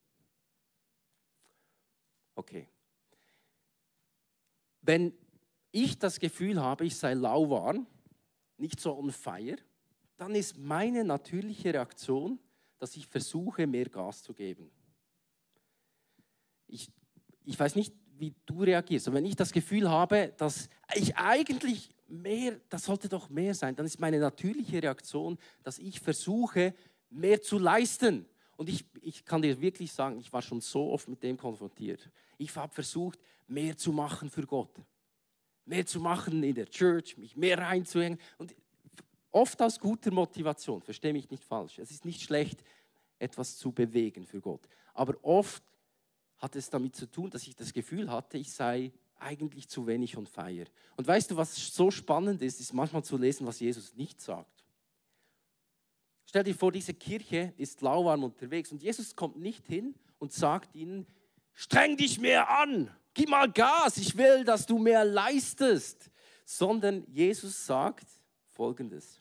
Okay. 2.35 2.69
Wenn 4.83 5.15
ich 5.73 5.99
das 5.99 6.21
Gefühl 6.21 6.61
habe, 6.61 6.85
ich 6.85 6.97
sei 6.97 7.15
lauwarm, 7.15 7.87
nicht 8.59 8.81
so 8.81 8.97
on 8.97 9.11
fire, 9.11 9.57
dann 10.17 10.35
ist 10.35 10.57
meine 10.57 11.05
natürliche 11.05 11.75
Reaktion, 11.75 12.39
dass 12.79 12.97
ich 12.97 13.07
versuche, 13.07 13.67
mehr 13.67 13.89
Gas 13.89 14.23
zu 14.23 14.33
geben. 14.35 14.71
Ich, 16.67 16.91
ich 17.45 17.59
weiß 17.59 17.75
nicht, 17.75 17.95
wie 18.19 18.35
du 18.47 18.62
reagierst, 18.62 19.09
aber 19.09 19.19
wenn 19.19 19.27
ich 19.27 19.37
das 19.37 19.53
Gefühl 19.53 19.91
habe, 19.91 20.33
dass 20.37 20.69
ich 20.95 21.17
eigentlich 21.17 21.91
mehr, 22.09 22.61
das 22.69 22.85
sollte 22.85 23.09
doch 23.09 23.29
mehr 23.29 23.55
sein, 23.55 23.77
dann 23.77 23.87
ist 23.87 24.01
meine 24.01 24.19
natürliche 24.19 24.83
Reaktion, 24.83 25.39
dass 25.62 25.79
ich 25.79 26.01
versuche, 26.01 26.75
mehr 27.11 27.43
zu 27.43 27.59
leisten. 27.59 28.27
Und 28.57 28.69
ich, 28.69 28.85
ich 29.03 29.25
kann 29.25 29.43
dir 29.43 29.61
wirklich 29.61 29.93
sagen, 29.93 30.19
ich 30.19 30.33
war 30.33 30.43
schon 30.43 30.61
so 30.61 30.91
oft 30.91 31.09
mit 31.09 31.23
dem 31.23 31.37
konfrontiert. 31.37 32.11
Ich 32.39 32.55
habe 32.57 32.73
versucht, 32.73 33.19
mehr 33.47 33.77
zu 33.77 33.93
machen 33.93 34.31
für 34.31 34.47
Gott. 34.47 34.75
Mehr 35.67 35.85
zu 35.85 36.01
machen 36.01 36.43
in 36.43 36.55
der 36.55 36.67
Church, 36.67 37.19
mich 37.19 37.37
mehr 37.37 37.59
reinzuhängen. 37.59 38.19
Und 38.39 38.55
Oft 39.37 39.61
aus 39.61 39.79
guter 39.79 40.11
Motivation, 40.11 40.81
verstehe 40.81 41.12
mich 41.12 41.29
nicht 41.31 41.44
falsch. 41.44 41.79
Es 41.79 41.90
ist 41.90 42.07
nicht 42.07 42.22
schlecht, 42.22 42.64
etwas 43.18 43.59
zu 43.59 43.70
bewegen 43.70 44.25
für 44.25 44.40
Gott. 44.40 44.66
Aber 44.94 45.14
oft 45.20 45.62
hat 46.38 46.57
es 46.57 46.70
damit 46.70 46.96
zu 46.96 47.05
tun, 47.05 47.29
dass 47.29 47.46
ich 47.46 47.55
das 47.55 47.75
Gefühl 47.75 48.11
hatte, 48.11 48.38
ich 48.38 48.51
sei 48.51 48.92
eigentlich 49.18 49.68
zu 49.68 49.87
wenig 49.87 50.16
on 50.16 50.27
fire. 50.27 50.64
Und 50.96 51.07
weißt 51.07 51.31
du, 51.31 51.37
was 51.37 51.55
so 51.55 51.90
spannend 51.90 52.40
ist, 52.40 52.61
ist 52.61 52.72
manchmal 52.72 53.05
zu 53.05 53.18
lesen, 53.18 53.46
was 53.46 53.61
Jesus 53.61 53.94
nicht 53.94 54.22
sagt. 54.22 54.64
Stell 56.25 56.44
dir 56.44 56.55
vor, 56.55 56.72
diese 56.72 56.94
Kirche 56.94 57.53
ist 57.59 57.83
lauwarm 57.83 58.25
unterwegs 58.25 58.72
und 58.72 58.83
Jesus 58.83 59.14
kommt 59.16 59.37
nicht 59.37 59.66
hin 59.66 59.94
und 60.18 60.33
sagt 60.33 60.75
ihnen, 60.75 61.07
streng 61.53 61.99
dich 61.99 62.18
mehr 62.18 62.49
an, 62.49 62.90
gib 63.12 63.29
mal 63.29 63.53
Gas, 63.53 63.99
ich 63.99 64.16
will, 64.16 64.44
dass 64.46 64.64
du 64.64 64.79
mehr 64.79 65.05
leistest. 65.05 66.11
Sondern 66.46 67.05
Jesus 67.12 67.66
sagt 67.66 68.07
folgendes 68.46 69.20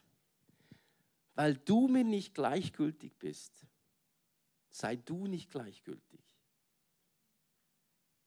weil 1.36 1.56
du 1.56 1.88
mir 1.88 2.04
nicht 2.04 2.34
gleichgültig 2.34 3.17
bist, 3.19 3.67
sei 4.69 4.95
du 4.95 5.28
nicht 5.28 5.52
gleichgültig. 5.52 6.21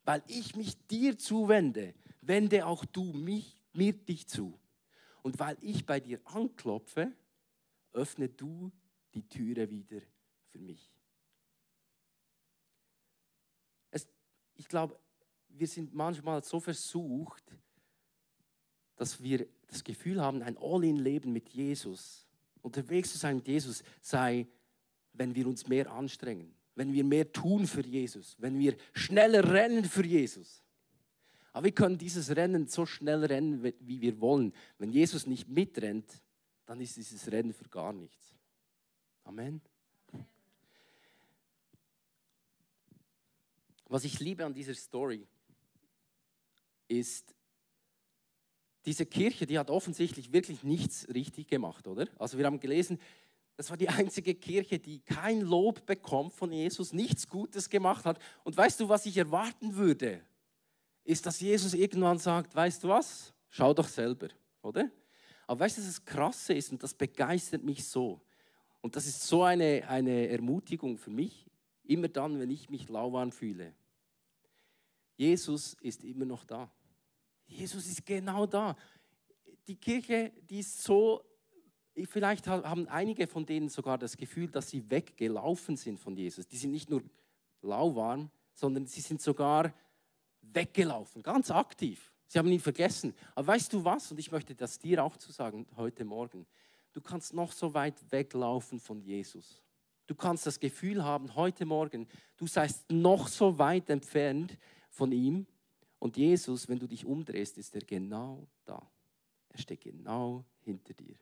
Weil 0.04 0.22
ich 0.26 0.54
mich 0.54 0.86
dir 0.86 1.18
zuwende, 1.18 1.94
wende 2.20 2.66
auch 2.66 2.84
du 2.84 3.12
mich, 3.12 3.60
mir 3.72 3.92
dich 3.92 4.28
zu. 4.28 4.58
Und 5.22 5.38
weil 5.38 5.56
ich 5.60 5.84
bei 5.84 6.00
dir 6.00 6.20
anklopfe, 6.24 7.12
öffne 7.92 8.28
du 8.28 8.70
die 9.14 9.26
Türe 9.26 9.70
wieder 9.70 10.00
für 10.46 10.58
mich. 10.58 10.90
Es, 13.90 14.06
ich 14.54 14.68
glaube, 14.68 14.98
wir 15.48 15.66
sind 15.66 15.94
manchmal 15.94 16.42
so 16.44 16.60
versucht, 16.60 17.56
dass 18.96 19.22
wir 19.22 19.46
das 19.66 19.84
Gefühl 19.84 20.20
haben, 20.20 20.42
ein 20.42 20.58
All-in-Leben 20.58 21.32
mit 21.32 21.48
Jesus 21.50 22.27
unterwegs 22.62 23.12
zu 23.12 23.18
sein 23.18 23.36
mit 23.36 23.48
Jesus 23.48 23.82
sei, 24.00 24.46
wenn 25.12 25.34
wir 25.34 25.46
uns 25.46 25.66
mehr 25.66 25.90
anstrengen, 25.90 26.54
wenn 26.74 26.92
wir 26.92 27.04
mehr 27.04 27.32
tun 27.32 27.66
für 27.66 27.84
Jesus, 27.84 28.36
wenn 28.38 28.58
wir 28.58 28.76
schneller 28.92 29.52
rennen 29.52 29.84
für 29.84 30.04
Jesus. 30.04 30.62
Aber 31.52 31.64
wir 31.64 31.72
können 31.72 31.98
dieses 31.98 32.36
Rennen 32.36 32.66
so 32.66 32.86
schnell 32.86 33.24
rennen, 33.24 33.64
wie 33.80 34.00
wir 34.00 34.20
wollen. 34.20 34.52
Wenn 34.78 34.92
Jesus 34.92 35.26
nicht 35.26 35.48
mitrennt, 35.48 36.22
dann 36.66 36.80
ist 36.80 36.96
dieses 36.96 37.32
Rennen 37.32 37.52
für 37.52 37.68
gar 37.68 37.92
nichts. 37.92 38.36
Amen. 39.24 39.60
Was 43.86 44.04
ich 44.04 44.20
liebe 44.20 44.44
an 44.44 44.52
dieser 44.52 44.74
Story 44.74 45.26
ist, 46.88 47.34
diese 48.84 49.06
Kirche, 49.06 49.46
die 49.46 49.58
hat 49.58 49.70
offensichtlich 49.70 50.32
wirklich 50.32 50.62
nichts 50.62 51.06
richtig 51.12 51.48
gemacht, 51.48 51.86
oder? 51.86 52.06
Also 52.18 52.38
wir 52.38 52.46
haben 52.46 52.60
gelesen, 52.60 52.98
das 53.56 53.70
war 53.70 53.76
die 53.76 53.88
einzige 53.88 54.34
Kirche, 54.34 54.78
die 54.78 55.00
kein 55.00 55.40
Lob 55.40 55.84
bekommt 55.84 56.32
von 56.32 56.52
Jesus, 56.52 56.92
nichts 56.92 57.28
Gutes 57.28 57.68
gemacht 57.68 58.04
hat. 58.04 58.20
Und 58.44 58.56
weißt 58.56 58.78
du, 58.78 58.88
was 58.88 59.04
ich 59.04 59.16
erwarten 59.16 59.74
würde? 59.74 60.22
Ist, 61.02 61.26
dass 61.26 61.40
Jesus 61.40 61.74
irgendwann 61.74 62.18
sagt, 62.18 62.54
weißt 62.54 62.84
du 62.84 62.88
was? 62.88 63.34
Schau 63.50 63.74
doch 63.74 63.88
selber, 63.88 64.28
oder? 64.62 64.88
Aber 65.46 65.60
weißt 65.60 65.78
du, 65.78 65.82
das 65.82 66.04
Krasse 66.04 66.54
ist, 66.54 66.70
und 66.70 66.82
das 66.82 66.94
begeistert 66.94 67.64
mich 67.64 67.84
so, 67.84 68.20
und 68.80 68.94
das 68.94 69.06
ist 69.06 69.26
so 69.26 69.42
eine, 69.42 69.88
eine 69.88 70.28
Ermutigung 70.28 70.96
für 70.96 71.10
mich, 71.10 71.46
immer 71.82 72.08
dann, 72.08 72.38
wenn 72.38 72.50
ich 72.50 72.70
mich 72.70 72.88
lauwarm 72.88 73.32
fühle. 73.32 73.74
Jesus 75.16 75.74
ist 75.80 76.04
immer 76.04 76.26
noch 76.26 76.44
da. 76.44 76.70
Jesus 77.48 77.86
ist 77.86 78.06
genau 78.06 78.46
da. 78.46 78.76
Die 79.66 79.76
Kirche, 79.76 80.32
die 80.48 80.60
ist 80.60 80.82
so, 80.82 81.24
vielleicht 82.04 82.46
haben 82.46 82.86
einige 82.88 83.26
von 83.26 83.44
denen 83.44 83.68
sogar 83.68 83.98
das 83.98 84.16
Gefühl, 84.16 84.48
dass 84.48 84.70
sie 84.70 84.88
weggelaufen 84.90 85.76
sind 85.76 85.98
von 85.98 86.16
Jesus. 86.16 86.46
Die 86.46 86.56
sind 86.56 86.70
nicht 86.70 86.88
nur 86.88 87.02
lauwarm, 87.62 88.30
sondern 88.54 88.86
sie 88.86 89.00
sind 89.00 89.20
sogar 89.20 89.74
weggelaufen, 90.42 91.22
ganz 91.22 91.50
aktiv. 91.50 92.12
Sie 92.26 92.38
haben 92.38 92.48
ihn 92.48 92.60
vergessen. 92.60 93.14
Aber 93.34 93.48
weißt 93.48 93.72
du 93.72 93.84
was? 93.84 94.10
Und 94.10 94.18
ich 94.18 94.30
möchte 94.30 94.54
das 94.54 94.78
dir 94.78 95.02
auch 95.02 95.16
zu 95.16 95.32
sagen 95.32 95.66
heute 95.76 96.04
Morgen. 96.04 96.46
Du 96.92 97.00
kannst 97.00 97.32
noch 97.32 97.52
so 97.52 97.74
weit 97.74 98.10
weglaufen 98.10 98.80
von 98.80 99.00
Jesus. 99.00 99.62
Du 100.06 100.14
kannst 100.14 100.46
das 100.46 100.58
Gefühl 100.58 101.04
haben, 101.04 101.34
heute 101.36 101.66
Morgen, 101.66 102.06
du 102.36 102.46
seist 102.46 102.90
noch 102.90 103.28
so 103.28 103.58
weit 103.58 103.90
entfernt 103.90 104.56
von 104.90 105.12
ihm. 105.12 105.46
Und 105.98 106.16
Jesus, 106.16 106.68
wenn 106.68 106.78
du 106.78 106.86
dich 106.86 107.04
umdrehst, 107.04 107.58
ist 107.58 107.74
er 107.74 107.82
genau 107.82 108.46
da. 108.64 108.90
Er 109.48 109.58
steht 109.58 109.80
genau 109.80 110.44
hinter 110.60 110.94
dir. 110.94 111.16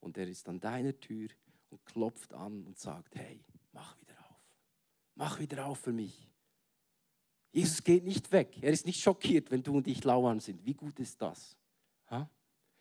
Und 0.00 0.16
er 0.16 0.28
ist 0.28 0.48
an 0.48 0.60
deiner 0.60 0.98
Tür 0.98 1.28
und 1.70 1.84
klopft 1.84 2.32
an 2.32 2.64
und 2.64 2.78
sagt, 2.78 3.14
hey, 3.16 3.44
mach 3.72 3.98
wieder 4.00 4.18
auf. 4.28 4.40
Mach 5.14 5.38
wieder 5.38 5.66
auf 5.66 5.78
für 5.78 5.92
mich. 5.92 6.28
Jesus 7.52 7.82
geht 7.82 8.04
nicht 8.04 8.30
weg. 8.32 8.58
Er 8.60 8.72
ist 8.72 8.86
nicht 8.86 9.00
schockiert, 9.00 9.50
wenn 9.50 9.62
du 9.62 9.76
und 9.76 9.86
ich 9.86 10.04
lauern 10.04 10.40
sind. 10.40 10.64
Wie 10.64 10.74
gut 10.74 10.98
ist 11.00 11.20
das? 11.20 11.56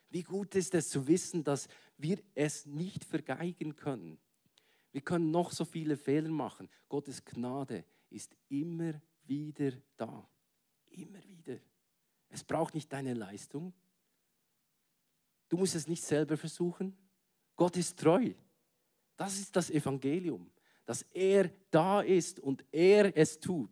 Wie 0.10 0.24
gut 0.24 0.56
ist 0.56 0.74
es 0.74 0.90
zu 0.90 1.08
wissen, 1.08 1.44
dass 1.44 1.68
wir 1.98 2.22
es 2.34 2.66
nicht 2.66 3.04
vergeigen 3.04 3.76
können. 3.76 4.18
Wir 4.92 5.02
können 5.02 5.32
noch 5.32 5.52
so 5.52 5.66
viele 5.66 5.98
Fehler 5.98 6.30
machen. 6.30 6.70
Gottes 6.88 7.24
Gnade 7.24 7.84
ist 8.10 8.36
immer 8.48 9.02
wieder 9.26 9.74
da. 9.98 10.28
Immer 10.90 11.24
wieder. 11.28 11.58
Es 12.30 12.44
braucht 12.44 12.74
nicht 12.74 12.92
deine 12.92 13.14
Leistung. 13.14 13.74
Du 15.50 15.58
musst 15.58 15.76
es 15.76 15.88
nicht 15.88 16.04
selber 16.04 16.38
versuchen. 16.38 16.96
Gott 17.56 17.78
ist 17.78 17.98
treu. 17.98 18.34
Das 19.16 19.40
ist 19.40 19.56
das 19.56 19.70
Evangelium, 19.70 20.50
dass 20.86 21.02
er 21.14 21.50
da 21.72 22.02
ist 22.02 22.40
und 22.40 22.64
er 22.72 23.16
es 23.18 23.40
tut. 23.40 23.72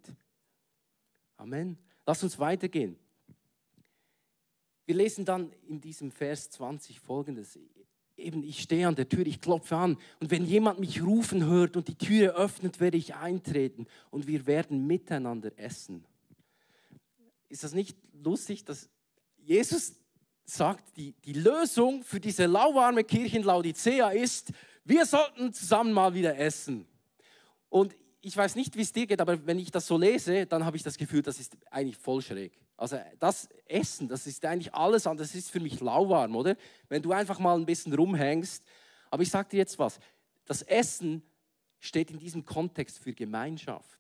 Amen. 1.37 1.77
Lass 2.05 2.23
uns 2.23 2.39
weitergehen. 2.39 2.97
Wir 4.85 4.95
lesen 4.95 5.25
dann 5.25 5.51
in 5.67 5.81
diesem 5.81 6.11
Vers 6.11 6.49
20 6.51 6.99
folgendes. 6.99 7.59
Eben, 8.17 8.43
ich 8.43 8.61
stehe 8.61 8.87
an 8.87 8.95
der 8.95 9.09
Tür, 9.09 9.25
ich 9.25 9.41
klopfe 9.41 9.75
an 9.75 9.97
und 10.19 10.31
wenn 10.31 10.45
jemand 10.45 10.79
mich 10.79 11.03
rufen 11.03 11.45
hört 11.45 11.75
und 11.75 11.87
die 11.87 11.97
Türe 11.97 12.35
öffnet, 12.35 12.79
werde 12.79 12.97
ich 12.97 13.15
eintreten 13.15 13.87
und 14.09 14.27
wir 14.27 14.45
werden 14.45 14.87
miteinander 14.87 15.51
essen. 15.57 16.05
Ist 17.49 17.63
das 17.63 17.73
nicht 17.73 17.97
lustig, 18.13 18.65
dass 18.65 18.89
Jesus 19.37 19.93
sagt, 20.45 20.95
die, 20.97 21.13
die 21.23 21.33
Lösung 21.33 22.03
für 22.03 22.19
diese 22.19 22.45
lauwarme 22.45 23.03
Kirche 23.03 23.37
in 23.37 23.43
Laodicea 23.43 24.09
ist, 24.09 24.51
wir 24.83 25.05
sollten 25.05 25.53
zusammen 25.53 25.91
mal 25.91 26.13
wieder 26.13 26.37
essen. 26.37 26.87
Und 27.69 27.95
ich 28.21 28.35
weiß 28.35 28.55
nicht, 28.55 28.75
wie 28.75 28.81
es 28.81 28.91
dir 28.91 29.05
geht, 29.05 29.21
aber 29.21 29.45
wenn 29.45 29.59
ich 29.59 29.71
das 29.71 29.87
so 29.87 29.97
lese, 29.97 30.45
dann 30.45 30.65
habe 30.65 30.77
ich 30.77 30.83
das 30.83 30.97
Gefühl, 30.97 31.21
das 31.21 31.39
ist 31.39 31.55
eigentlich 31.69 31.97
voll 31.97 32.21
schräg. 32.21 32.53
Also 32.77 32.99
das 33.19 33.47
Essen, 33.67 34.07
das 34.07 34.27
ist 34.27 34.43
eigentlich 34.45 34.73
alles 34.73 35.07
anders, 35.07 35.29
das 35.29 35.35
ist 35.35 35.51
für 35.51 35.59
mich 35.59 35.79
lauwarm, 35.79 36.35
oder? 36.35 36.55
Wenn 36.89 37.01
du 37.01 37.11
einfach 37.11 37.39
mal 37.39 37.55
ein 37.57 37.65
bisschen 37.65 37.93
rumhängst. 37.93 38.63
Aber 39.09 39.23
ich 39.23 39.29
sage 39.29 39.49
dir 39.49 39.57
jetzt 39.57 39.79
was, 39.79 39.99
das 40.45 40.61
Essen 40.63 41.23
steht 41.79 42.11
in 42.11 42.19
diesem 42.19 42.43
Kontext 42.43 42.99
für 42.99 43.13
Gemeinschaft. 43.13 43.99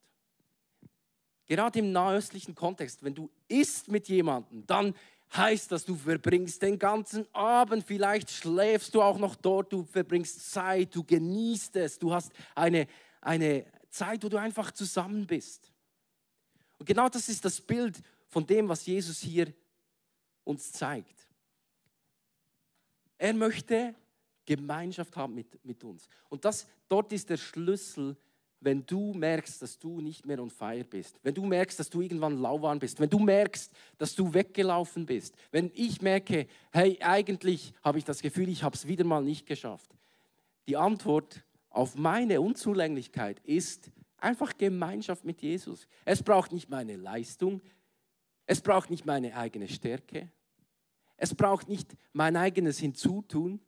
Gerade 1.45 1.79
im 1.79 1.91
nahöstlichen 1.91 2.55
Kontext, 2.55 3.03
wenn 3.03 3.13
du 3.13 3.29
isst 3.47 3.87
mit 3.87 4.07
jemandem, 4.07 4.65
dann 4.65 4.95
heißt 5.35 5.71
das, 5.71 5.85
du 5.85 5.95
verbringst 5.95 6.61
den 6.61 6.79
ganzen 6.79 7.27
Abend, 7.33 7.85
vielleicht 7.85 8.31
schläfst 8.31 8.95
du 8.95 9.01
auch 9.01 9.17
noch 9.17 9.35
dort, 9.35 9.71
du 9.71 9.83
verbringst 9.83 10.51
Zeit, 10.51 10.95
du 10.95 11.03
genießt 11.03 11.75
es, 11.77 11.99
du 11.99 12.13
hast 12.13 12.31
eine, 12.53 12.87
eine 13.21 13.65
Zeit, 13.89 14.23
wo 14.23 14.29
du 14.29 14.37
einfach 14.37 14.71
zusammen 14.71 15.27
bist. 15.27 15.71
Und 16.77 16.85
genau 16.85 17.09
das 17.09 17.29
ist 17.29 17.45
das 17.45 17.61
Bild 17.61 18.01
von 18.27 18.45
dem, 18.45 18.67
was 18.67 18.85
Jesus 18.85 19.19
hier 19.19 19.53
uns 20.43 20.71
zeigt. 20.71 21.27
Er 23.17 23.33
möchte 23.33 23.95
Gemeinschaft 24.45 25.15
haben 25.15 25.35
mit, 25.35 25.63
mit 25.65 25.83
uns. 25.83 26.07
Und 26.29 26.45
das, 26.45 26.67
dort 26.87 27.11
ist 27.13 27.29
der 27.29 27.37
Schlüssel 27.37 28.17
wenn 28.65 28.85
du 28.85 29.13
merkst, 29.13 29.61
dass 29.61 29.77
du 29.77 30.01
nicht 30.01 30.25
mehr 30.25 30.41
on 30.41 30.49
fire 30.49 30.83
bist, 30.83 31.19
wenn 31.21 31.35
du 31.35 31.45
merkst, 31.45 31.79
dass 31.79 31.89
du 31.89 32.01
irgendwann 32.01 32.41
lauwarm 32.41 32.79
bist, 32.79 32.99
wenn 32.99 33.09
du 33.09 33.19
merkst, 33.19 33.71
dass 33.99 34.15
du 34.15 34.33
weggelaufen 34.33 35.05
bist, 35.05 35.35
wenn 35.51 35.71
ich 35.75 36.01
merke, 36.01 36.47
hey, 36.71 36.97
eigentlich 36.99 37.73
habe 37.83 37.99
ich 37.99 38.03
das 38.03 38.21
Gefühl, 38.21 38.49
ich 38.49 38.63
habe 38.63 38.75
es 38.75 38.87
wieder 38.87 39.03
mal 39.03 39.23
nicht 39.23 39.45
geschafft. 39.45 39.95
Die 40.67 40.75
Antwort 40.75 41.45
auf 41.69 41.95
meine 41.95 42.41
Unzulänglichkeit 42.41 43.39
ist 43.41 43.91
einfach 44.17 44.57
Gemeinschaft 44.57 45.25
mit 45.25 45.43
Jesus. 45.43 45.87
Es 46.03 46.23
braucht 46.23 46.51
nicht 46.51 46.69
meine 46.69 46.95
Leistung, 46.95 47.61
es 48.47 48.61
braucht 48.61 48.89
nicht 48.89 49.05
meine 49.05 49.37
eigene 49.37 49.67
Stärke, 49.67 50.31
es 51.17 51.35
braucht 51.35 51.69
nicht 51.69 51.95
mein 52.13 52.35
eigenes 52.35 52.79
Hinzutun, 52.79 53.59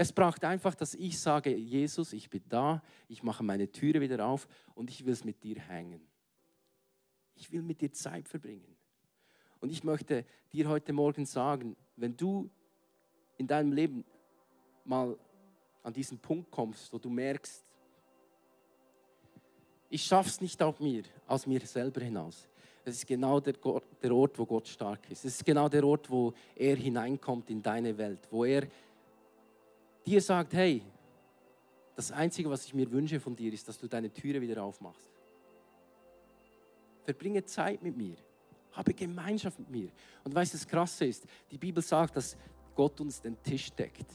es 0.00 0.14
braucht 0.14 0.42
einfach, 0.46 0.74
dass 0.74 0.94
ich 0.94 1.20
sage, 1.20 1.54
Jesus, 1.54 2.14
ich 2.14 2.30
bin 2.30 2.42
da, 2.48 2.82
ich 3.06 3.22
mache 3.22 3.42
meine 3.44 3.70
Türe 3.70 4.00
wieder 4.00 4.24
auf 4.24 4.48
und 4.74 4.88
ich 4.88 5.04
will 5.04 5.12
es 5.12 5.24
mit 5.24 5.44
dir 5.44 5.60
hängen. 5.60 6.00
Ich 7.34 7.52
will 7.52 7.60
mit 7.60 7.82
dir 7.82 7.92
Zeit 7.92 8.26
verbringen. 8.26 8.78
Und 9.60 9.70
ich 9.70 9.84
möchte 9.84 10.24
dir 10.54 10.70
heute 10.70 10.94
Morgen 10.94 11.26
sagen, 11.26 11.76
wenn 11.96 12.16
du 12.16 12.48
in 13.36 13.46
deinem 13.46 13.72
Leben 13.72 14.06
mal 14.86 15.18
an 15.82 15.92
diesen 15.92 16.18
Punkt 16.18 16.50
kommst, 16.50 16.90
wo 16.94 16.98
du 16.98 17.10
merkst, 17.10 17.62
ich 19.90 20.02
schaffe 20.02 20.30
es 20.30 20.40
nicht 20.40 20.62
auf 20.62 20.80
mir, 20.80 21.02
aus 21.26 21.46
mir 21.46 21.60
selber 21.60 22.00
hinaus. 22.00 22.48
Es 22.86 22.96
ist 22.96 23.06
genau 23.06 23.38
der, 23.38 23.56
der 24.02 24.14
Ort, 24.14 24.38
wo 24.38 24.46
Gott 24.46 24.66
stark 24.66 25.10
ist. 25.10 25.26
Es 25.26 25.34
ist 25.34 25.44
genau 25.44 25.68
der 25.68 25.84
Ort, 25.84 26.08
wo 26.08 26.32
er 26.56 26.76
hineinkommt 26.76 27.50
in 27.50 27.62
deine 27.62 27.98
Welt, 27.98 28.26
wo 28.30 28.46
er 28.46 28.66
dir 30.10 30.20
sagt, 30.20 30.54
hey, 30.54 30.82
das 31.94 32.10
Einzige, 32.10 32.50
was 32.50 32.64
ich 32.64 32.74
mir 32.74 32.90
wünsche 32.90 33.20
von 33.20 33.36
dir, 33.36 33.52
ist, 33.52 33.68
dass 33.68 33.78
du 33.78 33.86
deine 33.86 34.12
Türe 34.12 34.40
wieder 34.40 34.62
aufmachst. 34.62 35.08
Verbringe 37.04 37.44
Zeit 37.44 37.82
mit 37.82 37.96
mir. 37.96 38.16
Habe 38.72 38.94
Gemeinschaft 38.94 39.58
mit 39.58 39.70
mir. 39.70 39.88
Und 40.24 40.34
weißt 40.34 40.54
du, 40.54 40.58
das 40.58 40.66
Krasse 40.66 41.04
ist, 41.04 41.24
die 41.50 41.58
Bibel 41.58 41.82
sagt, 41.82 42.16
dass 42.16 42.36
Gott 42.74 43.00
uns 43.00 43.20
den 43.20 43.40
Tisch 43.42 43.70
deckt. 43.72 44.06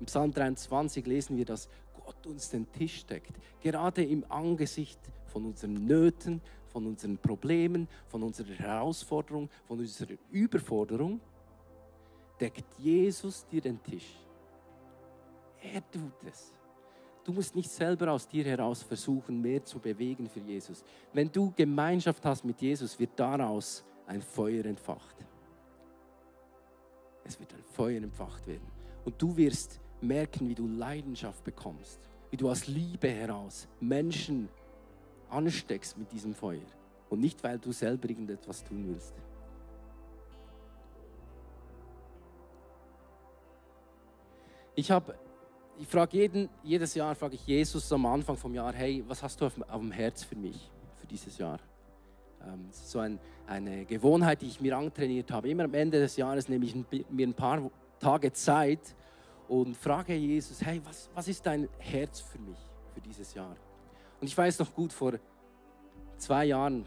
Im 0.00 0.06
Psalm 0.06 0.32
23 0.32 1.06
lesen 1.06 1.36
wir, 1.36 1.44
dass 1.44 1.68
Gott 2.04 2.26
uns 2.26 2.50
den 2.50 2.70
Tisch 2.72 3.04
deckt. 3.06 3.32
Gerade 3.60 4.04
im 4.04 4.30
Angesicht 4.30 4.98
von 5.26 5.46
unseren 5.46 5.86
Nöten, 5.86 6.40
von 6.68 6.86
unseren 6.86 7.16
Problemen, 7.16 7.88
von 8.08 8.22
unserer 8.22 8.52
Herausforderung, 8.54 9.48
von 9.66 9.78
unserer 9.78 10.16
Überforderung 10.30 11.20
deckt 12.40 12.66
Jesus 12.78 13.46
dir 13.46 13.60
den 13.60 13.82
Tisch. 13.82 14.25
Er 15.62 15.90
tut 15.90 16.22
es. 16.24 16.54
Du 17.24 17.32
musst 17.32 17.56
nicht 17.56 17.70
selber 17.70 18.12
aus 18.12 18.28
dir 18.28 18.44
heraus 18.44 18.82
versuchen, 18.82 19.40
mehr 19.40 19.64
zu 19.64 19.80
bewegen 19.80 20.28
für 20.28 20.40
Jesus. 20.40 20.84
Wenn 21.12 21.30
du 21.30 21.52
Gemeinschaft 21.56 22.24
hast 22.24 22.44
mit 22.44 22.60
Jesus, 22.60 22.98
wird 22.98 23.10
daraus 23.16 23.84
ein 24.06 24.22
Feuer 24.22 24.64
entfacht. 24.64 25.16
Es 27.24 27.40
wird 27.40 27.52
ein 27.52 27.64
Feuer 27.64 28.02
entfacht 28.02 28.46
werden. 28.46 28.70
Und 29.04 29.20
du 29.20 29.36
wirst 29.36 29.80
merken, 30.00 30.48
wie 30.48 30.54
du 30.54 30.68
Leidenschaft 30.68 31.42
bekommst, 31.42 31.98
wie 32.30 32.36
du 32.36 32.48
aus 32.48 32.68
Liebe 32.68 33.08
heraus 33.08 33.66
Menschen 33.80 34.48
ansteckst 35.28 35.98
mit 35.98 36.12
diesem 36.12 36.34
Feuer. 36.34 36.60
Und 37.08 37.20
nicht, 37.20 37.42
weil 37.42 37.58
du 37.58 37.72
selber 37.72 38.08
irgendetwas 38.08 38.62
tun 38.62 38.84
willst. 38.88 39.14
Ich 44.76 44.90
habe, 44.90 45.18
ich 45.78 45.88
frage 45.88 46.16
jeden, 46.16 46.48
jedes 46.62 46.94
Jahr 46.94 47.14
frage 47.14 47.34
ich 47.34 47.46
Jesus 47.46 47.92
am 47.92 48.06
Anfang 48.06 48.36
vom 48.36 48.54
Jahr, 48.54 48.72
hey, 48.72 49.04
was 49.06 49.22
hast 49.22 49.40
du 49.40 49.46
auf, 49.46 49.60
auf 49.68 49.80
dem 49.80 49.92
Herz 49.92 50.24
für 50.24 50.36
mich, 50.36 50.70
für 50.98 51.06
dieses 51.06 51.36
Jahr? 51.38 51.58
Ähm, 52.42 52.68
so 52.70 52.98
ein, 52.98 53.18
eine 53.46 53.84
Gewohnheit, 53.84 54.42
die 54.42 54.46
ich 54.46 54.60
mir 54.60 54.76
antrainiert 54.76 55.30
habe. 55.30 55.48
Immer 55.48 55.64
am 55.64 55.74
Ende 55.74 55.98
des 55.98 56.16
Jahres 56.16 56.48
nehme 56.48 56.64
ich 56.64 56.74
mir 57.10 57.26
ein 57.26 57.34
paar 57.34 57.70
Tage 57.98 58.32
Zeit 58.32 58.94
und 59.48 59.76
frage 59.76 60.14
Jesus, 60.14 60.64
hey, 60.64 60.80
was, 60.84 61.10
was 61.14 61.28
ist 61.28 61.44
dein 61.44 61.68
Herz 61.78 62.20
für 62.20 62.38
mich, 62.38 62.58
für 62.94 63.00
dieses 63.00 63.34
Jahr? 63.34 63.56
Und 64.20 64.26
ich 64.26 64.36
weiß 64.36 64.58
noch 64.58 64.74
gut, 64.74 64.92
vor 64.92 65.14
zwei 66.16 66.46
Jahren 66.46 66.86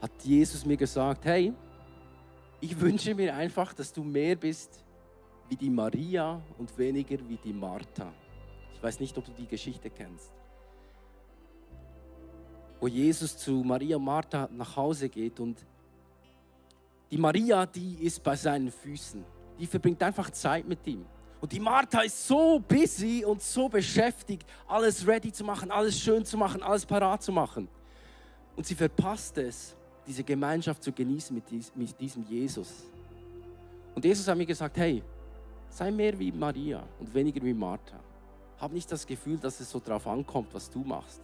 hat 0.00 0.10
Jesus 0.22 0.64
mir 0.64 0.76
gesagt, 0.76 1.24
hey, 1.24 1.52
ich 2.60 2.78
wünsche 2.80 3.14
mir 3.14 3.34
einfach, 3.34 3.72
dass 3.72 3.92
du 3.92 4.02
mehr 4.02 4.34
bist 4.34 4.84
wie 5.48 5.56
die 5.56 5.70
Maria 5.70 6.40
und 6.58 6.76
weniger 6.76 7.16
wie 7.28 7.36
die 7.36 7.52
Martha. 7.52 8.12
Ich 8.74 8.82
weiß 8.82 9.00
nicht, 9.00 9.16
ob 9.18 9.24
du 9.24 9.32
die 9.32 9.46
Geschichte 9.46 9.90
kennst. 9.90 10.30
Wo 12.80 12.86
Jesus 12.86 13.36
zu 13.36 13.62
Maria 13.64 13.96
und 13.96 14.04
Martha 14.04 14.48
nach 14.52 14.76
Hause 14.76 15.08
geht 15.08 15.40
und 15.40 15.66
die 17.10 17.18
Maria, 17.18 17.66
die 17.66 17.94
ist 18.04 18.22
bei 18.22 18.36
seinen 18.36 18.70
Füßen. 18.70 19.24
Die 19.58 19.66
verbringt 19.66 20.02
einfach 20.02 20.30
Zeit 20.30 20.68
mit 20.68 20.86
ihm. 20.86 21.04
Und 21.40 21.52
die 21.52 21.60
Martha 21.60 22.02
ist 22.02 22.26
so 22.26 22.60
busy 22.60 23.24
und 23.24 23.42
so 23.42 23.68
beschäftigt, 23.68 24.46
alles 24.66 25.06
ready 25.06 25.32
zu 25.32 25.44
machen, 25.44 25.70
alles 25.70 25.98
schön 25.98 26.24
zu 26.24 26.36
machen, 26.36 26.62
alles 26.62 26.84
parat 26.84 27.22
zu 27.22 27.32
machen. 27.32 27.68
Und 28.56 28.66
sie 28.66 28.74
verpasst 28.74 29.38
es, 29.38 29.76
diese 30.06 30.24
Gemeinschaft 30.24 30.82
zu 30.82 30.92
genießen 30.92 31.42
mit 31.74 32.00
diesem 32.00 32.24
Jesus. 32.24 32.84
Und 33.94 34.04
Jesus 34.04 34.26
hat 34.26 34.36
mir 34.36 34.46
gesagt, 34.46 34.76
hey, 34.76 35.02
Sei 35.70 35.90
mehr 35.90 36.18
wie 36.18 36.32
Maria 36.32 36.82
und 36.98 37.12
weniger 37.14 37.42
wie 37.42 37.54
Martha. 37.54 37.98
Hab 38.58 38.72
nicht 38.72 38.90
das 38.90 39.06
Gefühl, 39.06 39.38
dass 39.38 39.60
es 39.60 39.70
so 39.70 39.80
drauf 39.80 40.06
ankommt, 40.06 40.48
was 40.52 40.68
du 40.70 40.80
machst. 40.80 41.22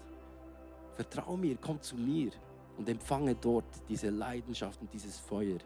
Vertrau 0.93 1.37
mir, 1.37 1.57
komm 1.61 1.81
zu 1.81 1.97
mir 1.97 2.31
und 2.79 2.89
empfange 2.89 3.35
dort 3.35 3.65
diese 3.89 4.11
Leidenschaft 4.11 4.81
und 4.81 4.93
dieses 4.93 5.19
Feuer. 5.19 5.59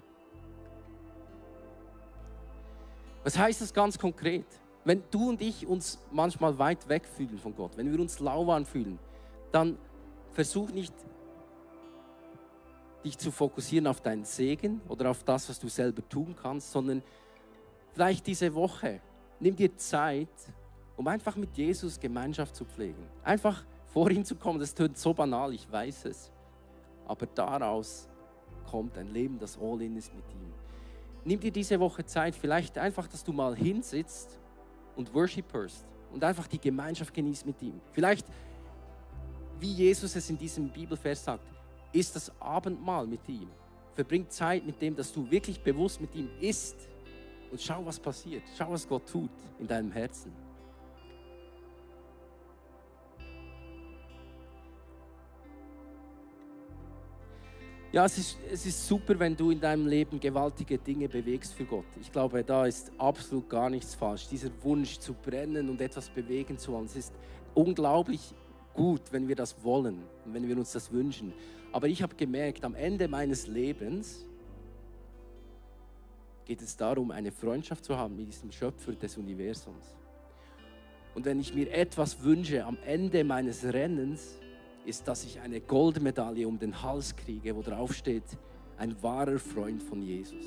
Was 3.25 3.37
heißt 3.37 3.61
das 3.61 3.75
ganz 3.75 3.99
konkret? 3.99 4.47
Wenn 4.85 5.03
du 5.11 5.29
und 5.29 5.43
ich 5.43 5.67
uns 5.67 5.99
manchmal 6.11 6.59
weit 6.59 6.89
weg 6.89 7.05
fühlen 7.07 7.39
von 7.39 7.55
Gott, 7.55 7.77
wenn 7.77 7.93
wir 7.93 8.01
uns 8.01 8.21
lauwarm 8.21 8.65
fühlen, 8.65 8.99
dann 9.53 9.77
versuch 10.33 10.71
nicht, 10.71 10.95
dich 13.05 13.19
zu 13.19 13.31
fokussieren 13.31 13.87
auf 13.87 14.01
deinen 14.01 14.25
Segen 14.25 14.81
oder 14.89 15.11
auf 15.11 15.25
das, 15.25 15.49
was 15.49 15.61
du 15.61 15.69
selber 15.69 16.07
tun 16.09 16.35
kannst, 16.41 16.73
sondern 16.73 17.03
Vielleicht 17.93 18.27
diese 18.27 18.55
Woche, 18.55 19.01
nimm 19.41 19.57
dir 19.57 19.75
Zeit, 19.77 20.29
um 20.97 21.07
einfach 21.07 21.37
mit 21.37 21.57
Jesus 21.57 21.99
Gemeinschaft 21.99 22.55
zu 22.55 22.65
pflegen. 22.65 23.03
Einfach 23.23 23.65
vor 23.87 24.11
ihn 24.11 24.25
zu 24.25 24.37
kommen, 24.37 24.59
das 24.59 24.75
tönt 24.75 24.99
so 24.99 25.15
banal, 25.15 25.55
ich 25.55 25.71
weiß 25.71 26.07
es. 26.07 26.31
Aber 27.07 27.27
daraus 27.27 28.09
kommt 28.71 28.99
ein 28.99 29.09
Leben, 29.09 29.39
das 29.39 29.59
all 29.59 29.81
in 29.83 29.97
ist 29.97 30.15
mit 30.15 30.25
ihm. 30.31 30.53
Nimm 31.25 31.41
dir 31.41 31.51
diese 31.51 31.79
Woche 31.81 32.05
Zeit, 32.05 32.35
vielleicht 32.35 32.79
einfach, 32.79 33.07
dass 33.09 33.25
du 33.25 33.33
mal 33.33 33.57
hinsitzt 33.57 34.39
und 34.97 35.13
worshipperst 35.15 35.87
und 36.13 36.23
einfach 36.25 36.47
die 36.47 36.61
Gemeinschaft 36.61 37.13
genießt 37.15 37.47
mit 37.47 37.61
ihm. 37.63 37.81
Vielleicht, 37.93 38.27
wie 39.59 39.73
Jesus 39.73 40.15
es 40.15 40.31
in 40.31 40.39
diesem 40.39 40.69
Bibelvers 40.69 41.25
sagt, 41.25 41.45
ist 41.93 42.15
das 42.15 42.31
Abendmahl 42.41 43.07
mit 43.07 43.29
ihm. 43.29 43.49
verbring 43.95 44.29
Zeit 44.29 44.65
mit 44.65 44.81
dem, 44.81 44.95
dass 44.95 45.13
du 45.13 45.29
wirklich 45.29 45.61
bewusst 45.61 46.01
mit 46.01 46.15
ihm 46.15 46.29
isst 46.41 46.77
und 47.51 47.61
schau, 47.61 47.85
was 47.85 47.99
passiert. 47.99 48.43
Schau, 48.57 48.71
was 48.73 48.87
Gott 48.87 49.09
tut 49.09 49.31
in 49.59 49.67
deinem 49.67 49.93
Herzen. 49.93 50.33
Ja, 57.91 58.05
es 58.05 58.19
ist, 58.19 58.39
es 58.53 58.67
ist 58.67 58.87
super, 58.87 59.19
wenn 59.19 59.35
du 59.35 59.51
in 59.51 59.61
deinem 59.61 59.87
Leben 59.87 60.21
gewaltige 60.21 60.77
Dinge 60.77 61.09
bewegst 61.09 61.55
für 61.55 61.65
Gott. 61.65 61.87
Ich 61.99 62.13
glaube, 62.13 62.45
da 62.45 62.67
ist 62.67 62.93
absolut 62.99 63.49
gar 63.49 63.71
nichts 63.71 63.95
falsch. 63.95 64.29
Dieser 64.29 64.51
Wunsch 64.63 64.99
zu 64.99 65.15
brennen 65.15 65.71
und 65.71 65.81
etwas 65.81 66.11
bewegen 66.11 66.59
zu 66.59 66.73
wollen, 66.73 66.85
es 66.85 66.97
ist 66.97 67.15
unglaublich 67.55 68.35
gut, 68.75 69.01
wenn 69.11 69.27
wir 69.27 69.37
das 69.37 69.65
wollen 69.65 70.03
und 70.27 70.35
wenn 70.35 70.47
wir 70.47 70.59
uns 70.59 70.73
das 70.73 70.93
wünschen. 70.93 71.33
Aber 71.73 71.89
ich 71.89 72.03
habe 72.03 72.15
gemerkt, 72.15 72.63
am 72.65 72.75
Ende 72.75 73.09
meines 73.09 73.47
Lebens 73.47 74.27
geht 76.49 76.63
es 76.63 76.79
darum, 76.79 77.11
eine 77.11 77.31
Freundschaft 77.31 77.85
zu 77.85 77.95
haben 77.95 78.17
mit 78.17 78.29
diesem 78.29 78.51
Schöpfer 78.51 78.93
des 78.93 79.19
Universums. 79.19 79.95
Und 81.15 81.27
wenn 81.27 81.39
ich 81.39 81.55
mir 81.55 81.71
etwas 81.71 82.23
wünsche 82.23 82.65
am 82.65 82.79
Ende 82.87 83.23
meines 83.23 83.65
Rennens, 83.65 84.39
ist, 84.87 85.07
dass 85.07 85.25
ich 85.25 85.41
eine 85.41 85.61
Goldmedaille 85.61 86.49
um 86.49 86.59
den 86.59 86.83
Hals 86.83 87.15
kriege, 87.15 87.55
wo 87.55 87.61
drauf 87.61 87.93
steht, 87.95 88.25
ein 88.79 89.01
wahrer 89.03 89.39
Freund 89.39 89.83
von 89.83 90.01
Jesus. 90.01 90.45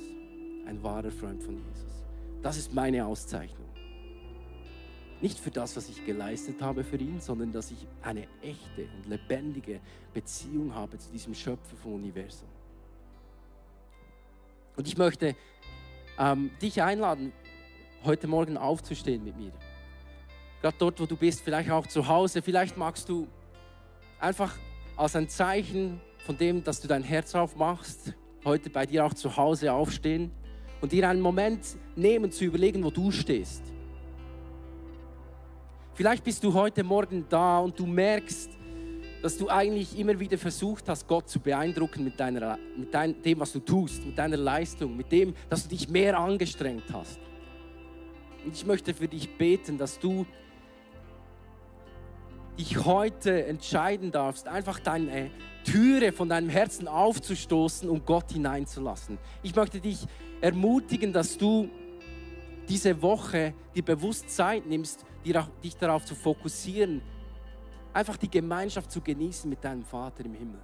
Ein 0.66 0.82
wahrer 0.82 1.12
Freund 1.12 1.44
von 1.44 1.56
Jesus. 1.56 2.04
Das 2.42 2.58
ist 2.58 2.74
meine 2.74 3.06
Auszeichnung. 3.06 3.70
Nicht 5.22 5.38
für 5.38 5.52
das, 5.52 5.78
was 5.78 5.88
ich 5.88 6.04
geleistet 6.04 6.64
habe 6.64 6.84
für 6.84 6.98
ihn, 6.98 7.22
sondern 7.22 7.52
dass 7.52 7.70
ich 7.70 7.86
eine 8.02 8.28
echte 8.42 8.88
und 8.98 9.08
lebendige 9.08 9.80
Beziehung 10.16 10.74
habe 10.74 10.98
zu 10.98 11.12
diesem 11.12 11.36
Schöpfer 11.36 11.76
vom 11.76 11.94
Universum. 11.94 12.48
Und 14.76 14.88
ich 14.88 14.98
möchte 14.98 15.36
ähm, 16.22 16.52
dich 16.62 16.82
einladen, 16.82 17.34
heute 18.06 18.28
Morgen 18.28 18.56
aufzustehen 18.56 19.24
mit 19.24 19.36
mir. 19.38 19.52
Gerade 20.62 20.76
dort, 20.78 21.00
wo 21.00 21.08
du 21.08 21.18
bist, 21.18 21.42
vielleicht 21.42 21.72
auch 21.72 21.88
zu 21.88 22.08
Hause, 22.08 22.44
vielleicht 22.44 22.78
magst 22.78 23.10
du 23.10 23.28
einfach 24.20 24.56
als 24.96 25.16
ein 25.16 25.28
Zeichen 25.28 26.00
von 26.20 26.38
dem, 26.38 26.64
dass 26.64 26.80
du 26.80 26.88
dein 26.88 27.02
Herz 27.02 27.34
aufmachst, 27.34 28.14
heute 28.46 28.70
bei 28.70 28.86
dir 28.86 29.04
auch 29.04 29.16
zu 29.16 29.36
Hause 29.36 29.74
aufstehen 29.74 30.32
und 30.80 30.92
dir 30.92 31.10
einen 31.10 31.22
Moment 31.22 31.66
nehmen 31.96 32.32
zu 32.32 32.46
überlegen, 32.46 32.84
wo 32.84 32.92
du 32.92 33.10
stehst. 33.10 33.64
Vielleicht 35.96 36.24
bist 36.24 36.44
du 36.44 36.54
heute 36.54 36.84
Morgen 36.84 37.26
da 37.30 37.58
und 37.60 37.80
du 37.80 37.88
merkst, 37.88 38.52
dass 39.22 39.38
du 39.38 39.50
eigentlich 39.50 39.98
immer 39.98 40.20
wieder 40.20 40.38
versucht 40.38 40.90
hast, 40.90 41.08
Gott 41.08 41.30
zu 41.30 41.40
beeindrucken 41.40 42.04
mit, 42.04 42.20
deiner, 42.20 42.58
mit 42.76 42.94
dein, 42.94 43.22
dem, 43.22 43.40
was 43.40 43.52
du 43.52 43.60
tust, 43.60 44.06
mit 44.06 44.18
deiner 44.18 44.38
Leistung, 44.38 44.98
mit 44.98 45.12
dem, 45.12 45.36
dass 45.50 45.64
du 45.64 45.70
dich 45.70 45.90
mehr 45.90 46.18
angestrengt 46.18 46.86
hast. 46.92 47.20
Und 48.44 48.56
ich 48.56 48.66
möchte 48.66 48.94
für 48.94 49.08
dich 49.08 49.38
beten, 49.38 49.78
dass 49.78 50.00
du 50.00 50.26
dich 52.58 52.84
heute 52.84 53.46
entscheiden 53.46 54.12
darfst, 54.12 54.48
einfach 54.48 54.80
deine 54.80 55.30
Türe 55.64 56.12
von 56.12 56.28
deinem 56.28 56.50
Herzen 56.50 56.88
aufzustoßen 56.88 57.90
und 57.90 58.06
Gott 58.06 58.32
hineinzulassen. 58.32 59.20
Ich 59.44 59.56
möchte 59.56 59.80
dich 59.80 60.06
ermutigen, 60.42 61.14
dass 61.14 61.38
du 61.38 61.70
diese 62.68 63.02
Woche 63.02 63.54
die 63.76 63.82
bewusst 63.82 64.30
Zeit 64.30 64.66
nimmst, 64.66 65.06
dich 65.64 65.78
darauf 65.78 66.06
zu 66.06 66.16
fokussieren, 66.16 67.02
einfach 67.94 68.18
die 68.18 68.30
Gemeinschaft 68.30 68.92
zu 68.92 69.02
genießen 69.02 69.50
mit 69.50 69.64
deinem 69.64 69.84
Vater 69.84 70.26
im 70.26 70.34
Himmel. 70.34 70.60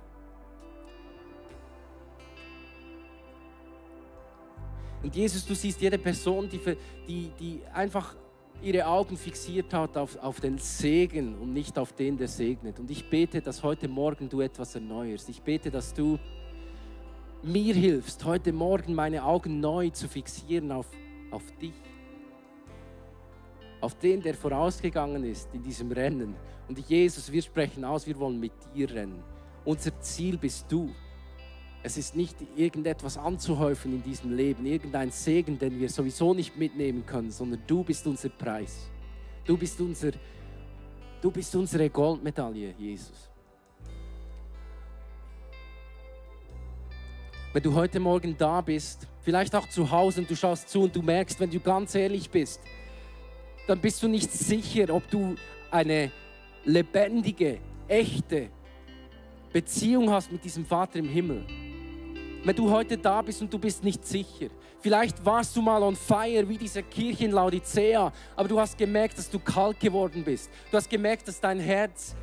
Und 5.04 5.16
Jesus, 5.16 5.46
du 5.46 5.54
siehst 5.54 5.80
jede 5.80 5.98
Person, 5.98 6.50
die, 6.50 6.60
die, 7.08 7.32
die 7.40 7.62
einfach 7.74 8.16
ihre 8.62 8.86
Augen 8.88 9.16
fixiert 9.16 9.74
hat 9.74 9.96
auf, 9.96 10.18
auf 10.18 10.40
den 10.40 10.58
Segen 10.58 11.38
und 11.38 11.54
nicht 11.54 11.78
auf 11.78 11.94
den, 11.94 12.18
der 12.18 12.28
segnet. 12.28 12.80
Und 12.80 12.90
ich 12.90 13.10
bete, 13.10 13.42
dass 13.42 13.62
heute 13.62 13.88
Morgen 13.88 14.28
du 14.28 14.42
etwas 14.42 14.74
erneuerst. 14.74 15.30
Ich 15.30 15.42
bete, 15.42 15.70
dass 15.70 15.94
du 15.94 16.18
mir 17.44 17.76
hilfst, 17.76 18.26
heute 18.26 18.52
Morgen 18.52 18.96
meine 18.96 19.24
Augen 19.24 19.60
neu 19.60 19.92
zu 19.92 20.08
fixieren 20.08 20.72
auf, 20.72 20.88
auf 21.32 21.44
dich. 21.62 21.74
Auf 23.80 23.96
den, 23.96 24.22
der 24.22 24.34
vorausgegangen 24.34 25.24
ist 25.24 25.50
in 25.54 25.62
diesem 25.62 25.92
Rennen. 25.92 26.36
Und 26.68 26.80
Jesus, 26.80 27.32
wir 27.32 27.42
sprechen 27.42 27.86
aus, 27.86 28.08
wir 28.08 28.18
wollen 28.20 28.40
mit 28.40 28.54
dir 28.74 28.90
rennen. 28.90 29.24
Unser 29.66 30.00
Ziel 30.02 30.38
bist 30.38 30.66
du. 30.70 30.90
Es 31.84 31.98
ist 31.98 32.16
nicht 32.16 32.36
irgendetwas 32.56 33.18
anzuhäufen 33.18 33.94
in 33.94 34.04
diesem 34.04 34.36
Leben, 34.36 34.66
irgendein 34.66 35.12
Segen, 35.12 35.60
den 35.60 35.80
wir 35.80 35.90
sowieso 35.90 36.34
nicht 36.34 36.58
mitnehmen 36.58 37.06
können, 37.06 37.32
sondern 37.32 37.62
du 37.68 37.84
bist 37.84 38.06
unser 38.08 38.30
Preis. 38.30 38.90
Du 39.46 39.56
bist, 39.56 39.80
unser, 39.80 40.12
du 41.22 41.32
bist 41.32 41.56
unsere 41.56 41.90
Goldmedaille, 41.90 42.74
Jesus. 42.78 43.30
Wenn 47.54 47.64
du 47.64 47.74
heute 47.74 48.00
Morgen 48.00 48.36
da 48.38 48.60
bist, 48.62 49.08
vielleicht 49.22 49.56
auch 49.56 49.70
zu 49.70 49.90
Hause 49.90 50.22
und 50.22 50.30
du 50.30 50.36
schaust 50.36 50.70
zu 50.70 50.82
und 50.82 50.96
du 50.96 51.02
merkst, 51.02 51.40
wenn 51.40 51.50
du 51.50 51.60
ganz 51.60 51.96
ehrlich 51.96 52.30
bist, 52.30 52.60
dann 53.68 53.80
bist 53.80 54.02
du 54.02 54.08
nicht 54.08 54.32
sicher, 54.32 54.94
ob 54.94 55.10
du 55.10 55.36
eine 55.70 56.12
lebendige, 56.66 57.60
echte 57.88 58.50
Beziehung 59.54 60.10
hast 60.10 60.32
mit 60.32 60.44
diesem 60.44 60.66
Vater 60.66 61.00
im 61.00 61.08
Himmel 61.08 61.46
wenn 62.48 62.56
du 62.56 62.72
heute 62.72 62.98
da 62.98 63.22
bist 63.22 63.42
und 63.42 63.54
du 63.54 63.60
bist 63.60 63.84
nicht 63.84 64.06
sicher. 64.06 64.48
Vielleicht 64.80 65.24
warst 65.26 65.54
du 65.54 65.62
mal 65.62 65.84
on 65.84 65.98
fire 65.98 66.48
wie 66.48 66.58
diese 66.58 66.82
Kirche 66.82 67.26
in 67.26 67.32
Laodicea, 67.32 68.14
aber 68.38 68.48
du 68.48 68.58
hast 68.58 68.78
gemerkt, 68.78 69.18
dass 69.18 69.30
du 69.30 69.38
kalt 69.38 69.78
geworden 69.82 70.24
bist. 70.24 70.50
Du 70.72 70.78
hast 70.78 70.90
gemerkt, 70.90 71.28
dass 71.28 71.42
dein 71.42 71.60
Herz 71.60 72.16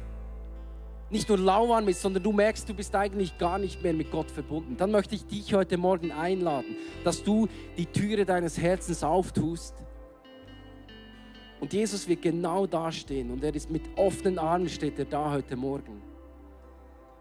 nicht 1.11 1.29
nur 1.29 1.37
lauwarm 1.37 1.89
ist, 1.89 2.01
sondern 2.01 2.23
du 2.23 2.33
merkst, 2.33 2.67
du 2.67 2.73
bist 2.73 2.95
eigentlich 2.95 3.37
gar 3.37 3.59
nicht 3.59 3.83
mehr 3.83 3.93
mit 3.93 4.11
Gott 4.11 4.31
verbunden. 4.31 4.79
Dann 4.79 4.91
möchte 4.91 5.15
ich 5.15 5.27
dich 5.27 5.53
heute 5.53 5.77
Morgen 5.77 6.11
einladen, 6.11 6.77
dass 7.05 7.23
du 7.23 7.47
die 7.77 7.87
Türe 7.87 8.25
deines 8.25 8.57
Herzens 8.57 9.05
auftust. 9.05 9.75
Und 11.65 11.73
Jesus 11.73 12.07
wird 12.07 12.21
genau 12.21 12.67
da 12.67 12.93
stehen 12.93 13.31
und 13.31 13.43
er 13.43 13.55
ist 13.55 13.71
mit 13.71 13.81
offenen 13.97 14.39
Armen 14.39 14.69
steht 14.69 14.99
er 14.99 15.07
da 15.07 15.31
heute 15.31 15.57
Morgen. 15.57 16.03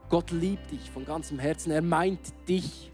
Gott 0.10 0.32
liebt 0.32 0.70
dich 0.70 0.92
von 0.92 1.06
ganzem 1.06 1.40
Herzen. 1.40 1.72
Er 1.72 1.82
meint 1.82 2.20
dich. 2.46 2.92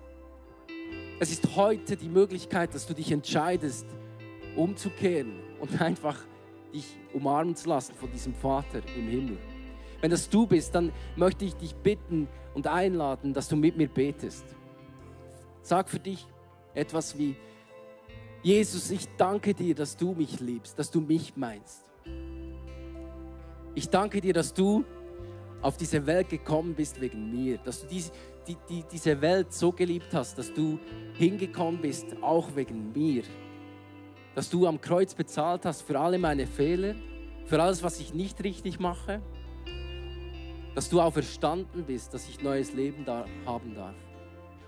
Es 1.19 1.31
ist 1.31 1.55
heute 1.55 1.97
die 1.97 2.07
Möglichkeit, 2.07 2.75
dass 2.75 2.85
du 2.85 2.93
dich 2.93 3.11
entscheidest, 3.11 3.87
umzukehren 4.55 5.39
und 5.59 5.81
einfach 5.81 6.19
dich 6.71 6.85
umarmen 7.13 7.55
zu 7.55 7.67
lassen 7.67 7.95
von 7.95 8.11
diesem 8.11 8.35
Vater 8.35 8.83
im 8.95 9.07
Himmel. 9.07 9.37
Wenn 10.01 10.11
das 10.11 10.29
du 10.29 10.45
bist, 10.45 10.75
dann 10.75 10.91
möchte 11.15 11.45
ich 11.45 11.55
dich 11.55 11.73
bitten 11.73 12.27
und 12.53 12.67
einladen, 12.67 13.33
dass 13.33 13.49
du 13.49 13.55
mit 13.55 13.75
mir 13.75 13.87
betest. 13.87 14.45
Sag 15.63 15.89
für 15.89 15.99
dich 15.99 16.27
etwas 16.75 17.17
wie, 17.17 17.35
Jesus, 18.41 18.89
ich 18.91 19.05
danke 19.17 19.53
dir, 19.53 19.75
dass 19.75 19.97
du 19.97 20.13
mich 20.13 20.39
liebst, 20.39 20.79
dass 20.79 20.89
du 20.89 21.01
mich 21.01 21.35
meinst. 21.35 21.83
Ich 23.75 23.89
danke 23.89 24.21
dir, 24.21 24.33
dass 24.33 24.53
du 24.53 24.85
auf 25.61 25.75
diese 25.75 26.05
Welt 26.05 26.29
gekommen 26.29 26.73
bist 26.73 27.01
wegen 27.01 27.31
mir, 27.31 27.57
dass 27.57 27.81
du 27.81 27.87
diese, 27.87 28.11
die, 28.47 28.55
die, 28.69 28.83
diese 28.89 29.19
Welt 29.19 29.51
so 29.51 29.73
geliebt 29.73 30.13
hast, 30.13 30.37
dass 30.37 30.53
du 30.53 30.79
hingekommen 31.15 31.81
bist, 31.81 32.05
auch 32.21 32.55
wegen 32.55 32.93
mir. 32.93 33.23
Dass 34.35 34.49
du 34.49 34.65
am 34.65 34.79
Kreuz 34.79 35.13
bezahlt 35.13 35.65
hast 35.65 35.81
für 35.81 35.99
alle 35.99 36.17
meine 36.17 36.47
Fehler, 36.47 36.95
für 37.45 37.61
alles, 37.61 37.83
was 37.83 37.99
ich 37.99 38.13
nicht 38.13 38.41
richtig 38.41 38.79
mache. 38.79 39.21
Dass 40.75 40.89
du 40.89 41.01
auferstanden 41.01 41.83
bist, 41.83 42.13
dass 42.13 42.29
ich 42.29 42.41
neues 42.41 42.71
Leben 42.73 43.03
da 43.03 43.25
haben 43.45 43.75
darf. 43.75 43.95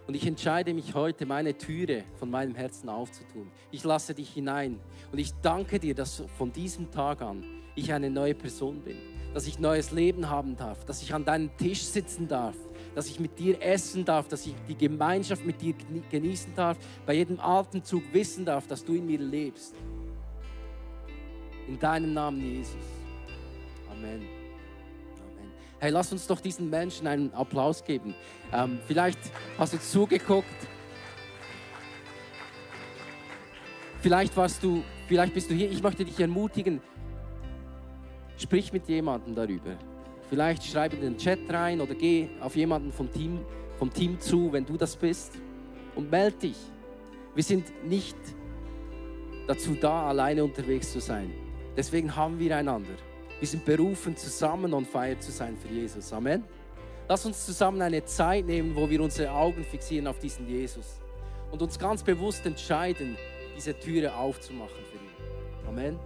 Und 0.08 0.16
ich 0.16 0.26
entscheide 0.26 0.74
mich 0.74 0.94
heute, 0.94 1.26
meine 1.26 1.58
Türe 1.58 2.04
von 2.16 2.30
meinem 2.30 2.56
Herzen 2.56 2.90
aufzutun. 2.90 3.50
Ich 3.72 3.84
lasse 3.84 4.14
dich 4.14 4.30
hinein. 4.30 4.80
Und 5.12 5.20
ich 5.20 5.34
danke 5.42 5.80
dir, 5.80 5.96
dass 5.96 6.24
von 6.38 6.52
diesem 6.52 6.92
Tag 6.92 7.22
an 7.22 7.44
ich 7.76 7.94
eine 7.94 8.10
neue 8.10 8.36
Person 8.36 8.82
bin 8.82 8.98
dass 9.34 9.48
ich 9.48 9.60
neues 9.60 9.92
Leben 9.92 10.30
haben 10.30 10.56
darf, 10.56 10.86
dass 10.86 11.02
ich 11.02 11.14
an 11.14 11.24
deinem 11.26 11.56
Tisch 11.58 11.84
sitzen 11.84 12.28
darf, 12.28 12.56
dass 12.96 13.08
ich 13.08 13.20
mit 13.20 13.40
dir 13.40 13.62
essen 13.62 14.04
darf, 14.04 14.28
dass 14.28 14.46
ich 14.46 14.54
die 14.68 14.76
Gemeinschaft 14.76 15.46
mit 15.46 15.62
dir 15.62 15.74
genießen 16.10 16.54
darf, 16.56 16.78
bei 17.06 17.14
jedem 17.14 17.40
Atemzug 17.40 18.04
wissen 18.12 18.46
darf, 18.46 18.68
dass 18.68 18.84
du 18.84 18.94
in 18.94 19.06
mir 19.06 19.20
lebst. 19.20 19.76
In 21.68 21.80
deinem 21.80 22.14
Namen, 22.14 22.42
Jesus. 22.42 22.76
Amen. 23.90 24.16
Amen. 24.16 24.41
Hey, 25.82 25.92
lass 25.92 26.12
uns 26.14 26.26
doch 26.28 26.40
diesen 26.40 26.70
Menschen 26.70 27.08
einen 27.08 27.34
Applaus 27.34 27.84
geben. 27.84 28.16
Ähm, 28.54 28.80
vielleicht 28.88 29.20
hast 29.58 29.74
du 29.74 29.80
zugeguckt. 29.80 30.48
Vielleicht 34.00 34.38
warst 34.38 34.64
du, 34.64 34.84
vielleicht 35.08 35.34
bist 35.34 35.50
du 35.50 35.54
hier. 35.54 35.70
Ich 35.70 35.84
möchte 35.84 36.06
dich 36.06 36.20
ermutigen, 36.20 36.80
Sprich 38.42 38.74
mit 38.74 38.88
jemandem 38.88 39.36
darüber. 39.36 39.78
Vielleicht 40.28 40.64
schreib 40.64 40.94
in 40.94 41.02
den 41.02 41.18
Chat 41.18 41.40
rein 41.50 41.80
oder 41.80 41.94
geh 41.94 42.28
auf 42.40 42.56
jemanden 42.56 42.92
vom 42.92 43.12
Team, 43.12 43.40
vom 43.78 43.94
Team 43.94 44.20
zu, 44.20 44.52
wenn 44.52 44.66
du 44.66 44.78
das 44.78 44.96
bist. 44.96 45.34
und 45.94 46.10
melde 46.10 46.38
dich. 46.38 46.58
Wir 47.36 47.44
sind 47.44 47.66
nicht 47.86 48.18
dazu 49.46 49.76
da, 49.76 50.08
alleine 50.08 50.44
unterwegs 50.44 50.92
zu 50.92 51.00
sein. 51.00 51.32
Deswegen 51.78 52.16
haben 52.16 52.40
wir 52.40 52.56
einander. 52.56 52.96
Wir 53.42 53.48
sind 53.48 53.66
berufen, 53.66 54.16
zusammen 54.16 54.72
on 54.72 54.86
fire 54.86 55.18
zu 55.20 55.32
sein 55.32 55.58
für 55.58 55.68
Jesus. 55.68 56.14
Amen. 56.14 56.44
Lass 57.10 57.26
uns 57.26 57.44
zusammen 57.44 57.82
eine 57.82 58.06
Zeit 58.06 58.46
nehmen, 58.46 58.76
wo 58.76 58.88
wir 58.88 59.02
unsere 59.02 59.32
Augen 59.32 59.64
fixieren 59.64 60.06
auf 60.06 60.20
diesen 60.20 60.48
Jesus 60.48 61.02
und 61.50 61.60
uns 61.60 61.80
ganz 61.80 62.04
bewusst 62.04 62.46
entscheiden, 62.46 63.18
diese 63.58 63.74
Türe 63.74 64.14
aufzumachen 64.14 64.78
für 64.92 64.98
ihn. 64.98 65.68
Amen. 65.68 66.00